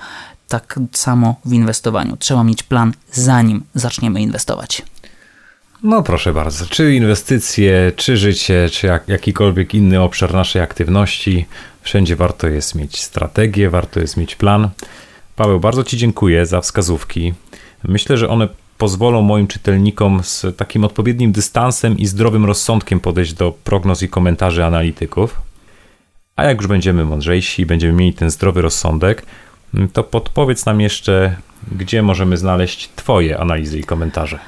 Tak 0.47 0.79
samo 0.91 1.35
w 1.45 1.53
inwestowaniu. 1.53 2.17
Trzeba 2.17 2.43
mieć 2.43 2.63
plan, 2.63 2.93
zanim 3.11 3.63
zaczniemy 3.75 4.21
inwestować. 4.21 4.81
No 5.83 6.03
proszę 6.03 6.33
bardzo, 6.33 6.65
czy 6.65 6.95
inwestycje, 6.95 7.91
czy 7.95 8.17
życie, 8.17 8.69
czy 8.71 8.87
jak, 8.87 9.07
jakikolwiek 9.07 9.73
inny 9.75 10.01
obszar 10.01 10.33
naszej 10.33 10.61
aktywności, 10.61 11.45
wszędzie 11.81 12.15
warto 12.15 12.47
jest 12.47 12.75
mieć 12.75 13.01
strategię, 13.01 13.69
warto 13.69 13.99
jest 13.99 14.17
mieć 14.17 14.35
plan. 14.35 14.69
Paweł, 15.35 15.59
bardzo 15.59 15.83
Ci 15.83 15.97
dziękuję 15.97 16.45
za 16.45 16.61
wskazówki. 16.61 17.33
Myślę, 17.83 18.17
że 18.17 18.29
one 18.29 18.47
pozwolą 18.79 19.21
moim 19.21 19.47
czytelnikom 19.47 20.23
z 20.23 20.45
takim 20.57 20.83
odpowiednim 20.83 21.31
dystansem 21.31 21.97
i 21.97 22.05
zdrowym 22.05 22.45
rozsądkiem 22.45 22.99
podejść 22.99 23.33
do 23.33 23.51
prognoz 23.63 24.01
i 24.01 24.09
komentarzy 24.09 24.65
analityków. 24.65 25.41
A 26.35 26.43
jak 26.43 26.57
już 26.57 26.67
będziemy 26.67 27.05
mądrzejsi, 27.05 27.65
będziemy 27.65 27.93
mieli 27.93 28.13
ten 28.13 28.29
zdrowy 28.29 28.61
rozsądek, 28.61 29.25
to 29.93 30.03
podpowiedz 30.03 30.65
nam 30.65 30.81
jeszcze, 30.81 31.35
gdzie 31.71 32.01
możemy 32.01 32.37
znaleźć 32.37 32.89
Twoje 32.95 33.39
analizy 33.39 33.79
i 33.79 33.83
komentarze. 33.83 34.39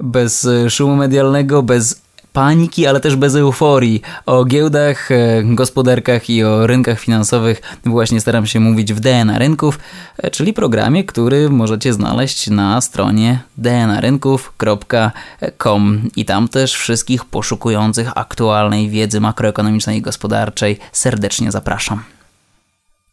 Bez 0.00 0.48
szumu 0.68 0.96
medialnego, 0.96 1.62
bez 1.62 2.02
paniki, 2.32 2.86
ale 2.86 3.00
też 3.00 3.16
bez 3.16 3.34
euforii. 3.34 4.02
O 4.26 4.44
giełdach, 4.44 5.10
e, 5.10 5.42
gospodarkach 5.44 6.30
i 6.30 6.44
o 6.44 6.66
rynkach 6.66 7.00
finansowych 7.00 7.62
właśnie 7.84 8.20
staram 8.20 8.46
się 8.46 8.60
mówić 8.60 8.92
w 8.92 9.00
DNA 9.00 9.38
Rynków, 9.38 9.78
e, 10.18 10.30
czyli 10.30 10.52
programie, 10.52 11.04
który 11.04 11.50
możecie 11.50 11.92
znaleźć 11.92 12.50
na 12.50 12.80
stronie 12.80 13.38
dnarynków.com 13.56 16.10
i 16.16 16.24
tam 16.24 16.48
też 16.48 16.74
wszystkich 16.74 17.24
poszukujących 17.24 18.10
aktualnej 18.14 18.90
wiedzy 18.90 19.20
makroekonomicznej 19.20 19.98
i 19.98 20.02
gospodarczej 20.02 20.78
serdecznie 20.92 21.52
zapraszam. 21.52 22.02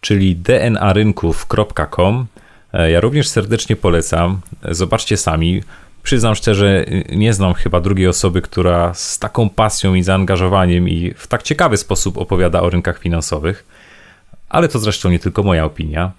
Czyli 0.02 0.36
dnarynków.com 0.36 2.26
e, 2.74 2.92
ja 2.92 3.00
również 3.00 3.28
serdecznie 3.28 3.76
polecam. 3.76 4.40
Zobaczcie 4.72 5.18
sami. 5.18 5.62
Przyznam 6.04 6.36
szczerze, 6.36 6.86
nie 7.10 7.34
znam 7.34 7.54
chyba 7.54 7.82
drugiej 7.82 8.08
osoby, 8.08 8.42
która 8.42 8.94
z 8.94 9.20
taką 9.20 9.50
pasją 9.50 9.94
i 9.94 10.04
zaangażowaniem 10.04 10.90
i 10.90 11.14
w 11.18 11.28
tak 11.28 11.44
ciekawy 11.44 11.78
sposób 11.78 12.18
opowiada 12.18 12.62
o 12.62 12.70
rynkach 12.70 13.00
finansowych. 13.00 13.66
Ale 14.50 14.68
to 14.68 14.80
zresztą 14.80 15.10
nie 15.10 15.20
tylko 15.20 15.44
moja 15.44 15.66
opinia. 15.66 16.12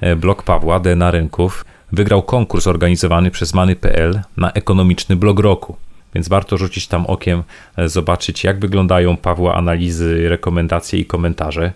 E, 0.00 0.16
blog 0.16 0.42
Pawła, 0.42 0.80
DNA 0.80 1.10
Rynków, 1.10 1.64
wygrał 1.92 2.22
konkurs 2.22 2.66
organizowany 2.66 3.30
przez 3.30 3.54
Many.pl 3.54 4.20
na 4.36 4.52
ekonomiczny 4.52 5.16
blog 5.16 5.40
roku. 5.40 5.76
Więc 6.14 6.28
warto 6.28 6.56
rzucić 6.56 6.86
tam 6.86 7.06
okiem, 7.06 7.42
e, 7.76 7.88
zobaczyć 7.88 8.44
jak 8.44 8.58
wyglądają 8.60 9.16
Pawła 9.16 9.54
analizy, 9.54 10.28
rekomendacje 10.28 10.98
i 10.98 11.06
komentarze. 11.06 11.72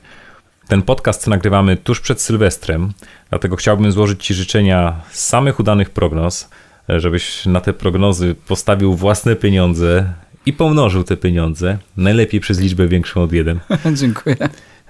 Ten 0.68 0.82
podcast 0.82 1.26
nagrywamy 1.26 1.76
tuż 1.76 2.00
przed 2.00 2.20
Sylwestrem, 2.20 2.92
dlatego 3.30 3.56
chciałbym 3.56 3.92
złożyć 3.92 4.24
Ci 4.24 4.34
życzenia 4.34 5.00
samych 5.10 5.60
udanych 5.60 5.90
prognoz, 5.90 6.48
żebyś 6.88 7.46
na 7.46 7.60
te 7.60 7.72
prognozy 7.72 8.34
postawił 8.48 8.94
własne 8.94 9.36
pieniądze 9.36 10.12
i 10.46 10.52
pomnożył 10.52 11.04
te 11.04 11.16
pieniądze, 11.16 11.78
najlepiej 11.96 12.40
przez 12.40 12.60
liczbę 12.60 12.88
większą 12.88 13.22
od 13.22 13.32
jeden. 13.32 13.60
Dziękuję. 14.00 14.36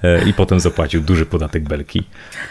E, 0.03 0.29
I 0.29 0.35
potem 0.35 0.61
zapłacił 0.61 1.01
duży 1.01 1.27
podatek 1.27 1.69
belki. 1.69 2.03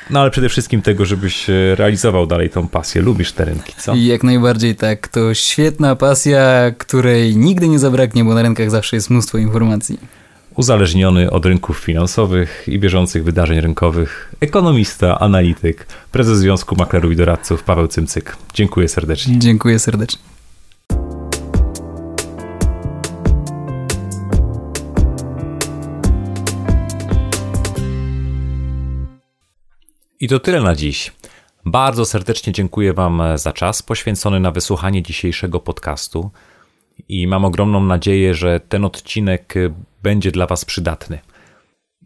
No 0.09 0.19
ale 0.21 0.31
przede 0.31 0.49
wszystkim 0.49 0.81
tego, 0.81 1.05
żebyś 1.05 1.49
e, 1.49 1.75
realizował 1.75 2.27
dalej 2.27 2.49
tą 2.49 2.67
pasję. 2.67 3.01
Lubisz 3.01 3.31
te 3.31 3.45
rynki, 3.45 3.73
co? 3.77 3.95
Jak 3.95 4.23
najbardziej 4.23 4.75
tak. 4.75 5.07
To 5.07 5.33
świetna 5.33 5.95
pasja, 5.95 6.71
której 6.77 7.37
nigdy 7.37 7.67
nie 7.67 7.79
zabraknie, 7.79 8.23
bo 8.23 8.33
na 8.33 8.41
rynkach 8.41 8.71
zawsze 8.71 8.95
jest 8.95 9.09
mnóstwo 9.09 9.37
informacji 9.37 10.20
uzależniony 10.55 11.31
od 11.31 11.45
rynków 11.45 11.77
finansowych 11.77 12.63
i 12.67 12.79
bieżących 12.79 13.23
wydarzeń 13.23 13.61
rynkowych, 13.61 14.35
ekonomista, 14.39 15.19
analityk, 15.19 15.87
prezes 16.11 16.37
Związku 16.37 16.75
Maklerów 16.75 17.11
i 17.11 17.15
Doradców 17.15 17.63
Paweł 17.63 17.87
Cymcyk. 17.87 18.37
Dziękuję 18.53 18.87
serdecznie. 18.87 19.39
Dziękuję 19.39 19.79
serdecznie. 19.79 20.21
I 30.19 30.27
to 30.27 30.39
tyle 30.39 30.61
na 30.61 30.75
dziś. 30.75 31.11
Bardzo 31.65 32.05
serdecznie 32.05 32.53
dziękuję 32.53 32.93
Wam 32.93 33.21
za 33.35 33.53
czas 33.53 33.83
poświęcony 33.83 34.39
na 34.39 34.51
wysłuchanie 34.51 35.03
dzisiejszego 35.03 35.59
podcastu 35.59 36.31
i 37.09 37.27
mam 37.27 37.45
ogromną 37.45 37.83
nadzieję, 37.83 38.33
że 38.33 38.59
ten 38.59 38.85
odcinek 38.85 39.53
będzie 40.03 40.31
dla 40.31 40.47
Was 40.47 40.65
przydatny. 40.65 41.19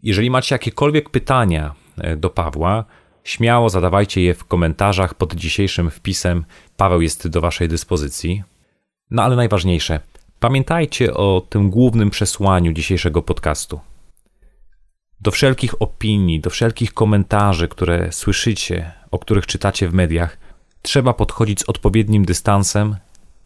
Jeżeli 0.02 0.30
macie 0.30 0.54
jakiekolwiek 0.54 1.10
pytania 1.10 1.74
e, 1.98 2.16
do 2.16 2.30
Pawła, 2.30 2.84
śmiało 3.24 3.70
zadawajcie 3.70 4.22
je 4.22 4.34
w 4.34 4.44
komentarzach 4.44 5.14
pod 5.14 5.34
dzisiejszym 5.34 5.90
wpisem. 5.90 6.44
Paweł 6.76 7.00
jest 7.00 7.28
do 7.28 7.40
Waszej 7.40 7.68
dyspozycji. 7.68 8.42
No 9.10 9.22
ale 9.22 9.36
najważniejsze, 9.36 10.00
pamiętajcie 10.40 11.14
o 11.14 11.46
tym 11.48 11.70
głównym 11.70 12.10
przesłaniu 12.10 12.72
dzisiejszego 12.72 13.22
podcastu. 13.22 13.80
Do 15.20 15.30
wszelkich 15.30 15.82
opinii, 15.82 16.40
do 16.40 16.50
wszelkich 16.50 16.94
komentarzy, 16.94 17.68
które 17.68 18.12
słyszycie, 18.12 18.92
o 19.10 19.18
których 19.18 19.46
czytacie 19.46 19.88
w 19.88 19.94
mediach, 19.94 20.38
trzeba 20.82 21.12
podchodzić 21.12 21.60
z 21.60 21.68
odpowiednim 21.68 22.24
dystansem 22.24 22.96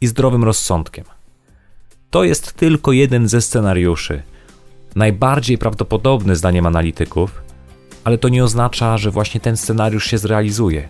i 0.01 0.07
zdrowym 0.07 0.45
rozsądkiem. 0.45 1.05
To 2.11 2.25
jest 2.25 2.53
tylko 2.53 2.93
jeden 2.93 3.29
ze 3.29 3.41
scenariuszy, 3.41 4.23
najbardziej 4.97 5.59
prawdopodobny 5.59 6.37
zdaniem 6.37 6.67
analityków, 6.67 7.43
ale 8.05 8.19
to 8.19 8.29
nie 8.29 8.45
oznacza, 8.45 8.99
że 8.99 9.11
właśnie 9.11 9.41
ten 9.41 9.57
scenariusz 9.57 10.07
się 10.07 10.19
zrealizuje. 10.19 10.89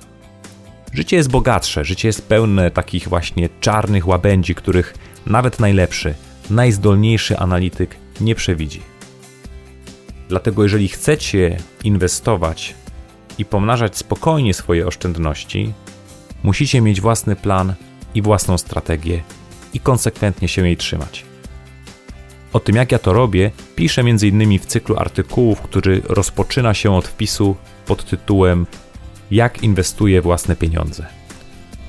Życie 0.93 1.17
jest 1.17 1.31
bogatsze, 1.31 1.85
życie 1.85 2.09
jest 2.09 2.29
pełne 2.29 2.71
takich 2.71 3.09
właśnie 3.09 3.49
czarnych 3.61 4.09
łabędzi, 4.09 4.55
których 4.55 4.95
nawet 5.27 5.61
najlepszy, 5.61 6.15
najzdolniejszy 6.51 7.39
analityk 7.39 7.97
nie 8.21 8.35
przewidzi. 8.35 8.81
Dlatego, 10.29 10.63
jeżeli 10.63 10.89
chcecie 10.89 11.57
inwestować 11.85 12.75
i 13.39 13.45
pomnażać 13.45 13.97
spokojnie 13.97 14.55
swoje 14.55 14.87
oszczędności, 14.87 15.73
musicie 16.43 16.81
mieć 16.81 17.01
własny 17.01 17.37
plan 17.37 17.75
i 18.15 18.23
własną 18.23 18.59
strategię 18.59 19.23
i 19.75 19.81
konsekwentnie 19.81 20.49
się 20.49 20.67
jej 20.67 20.77
trzymać. 20.77 21.30
O 22.53 22.61
tym, 22.61 22.77
jak 22.77 22.93
ja 22.93 22.99
to 22.99 23.13
robię, 23.13 23.51
piszę 23.77 24.01
m.in. 24.01 24.59
w 24.59 24.67
cyklu 24.67 24.97
artykułów, 24.97 25.61
który 25.61 26.03
rozpoczyna 26.05 26.75
się 26.75 26.95
od 26.95 27.09
wpisu 27.09 27.57
pod 27.87 28.05
tytułem 28.05 28.67
Jak 29.31 29.63
inwestuję 29.63 30.23
własne 30.23 30.57
pieniądze. 30.57 31.07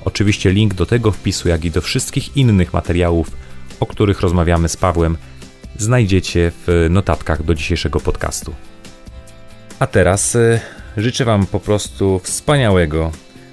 Oczywiście 0.04 0.52
link 0.52 0.74
do 0.74 0.86
tego 0.86 1.12
wpisu, 1.12 1.48
jak 1.48 1.64
i 1.64 1.70
do 1.70 1.80
wszystkich 1.80 2.36
innych 2.36 2.72
materiałów, 2.72 3.30
o 3.80 3.86
których 3.86 4.20
rozmawiamy 4.20 4.68
z 4.68 4.76
Pawłem, 4.76 5.16
znajdziecie 5.78 6.52
w 6.66 6.86
notatkach 6.90 7.42
do 7.42 7.54
dzisiejszego 7.54 8.00
podcastu. 8.00 8.54
A 9.78 9.86
teraz 9.86 10.34
y, 10.34 10.60
życzę 10.96 11.24
Wam 11.24 11.46
po 11.46 11.60
prostu 11.60 12.18
wspaniałego, 12.18 13.12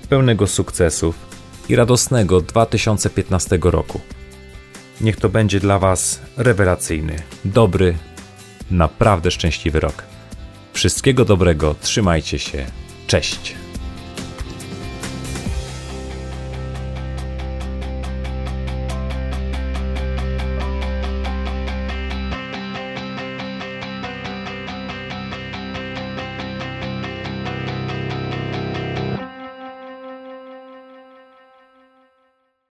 pełnego 0.10 0.48
sukcesów 0.48 1.15
i 1.69 1.76
radosnego 1.76 2.41
2015 2.41 3.60
roku. 3.62 4.02
Niech 5.01 5.17
to 5.17 5.29
będzie 5.29 5.59
dla 5.59 5.79
Was 5.79 6.21
rewelacyjny, 6.38 7.15
dobry, 7.45 7.97
naprawdę 8.71 9.31
szczęśliwy 9.31 9.79
rok. 9.79 10.03
Wszystkiego 10.73 11.25
dobrego, 11.25 11.75
trzymajcie 11.81 12.39
się, 12.39 12.65
cześć. 13.07 13.55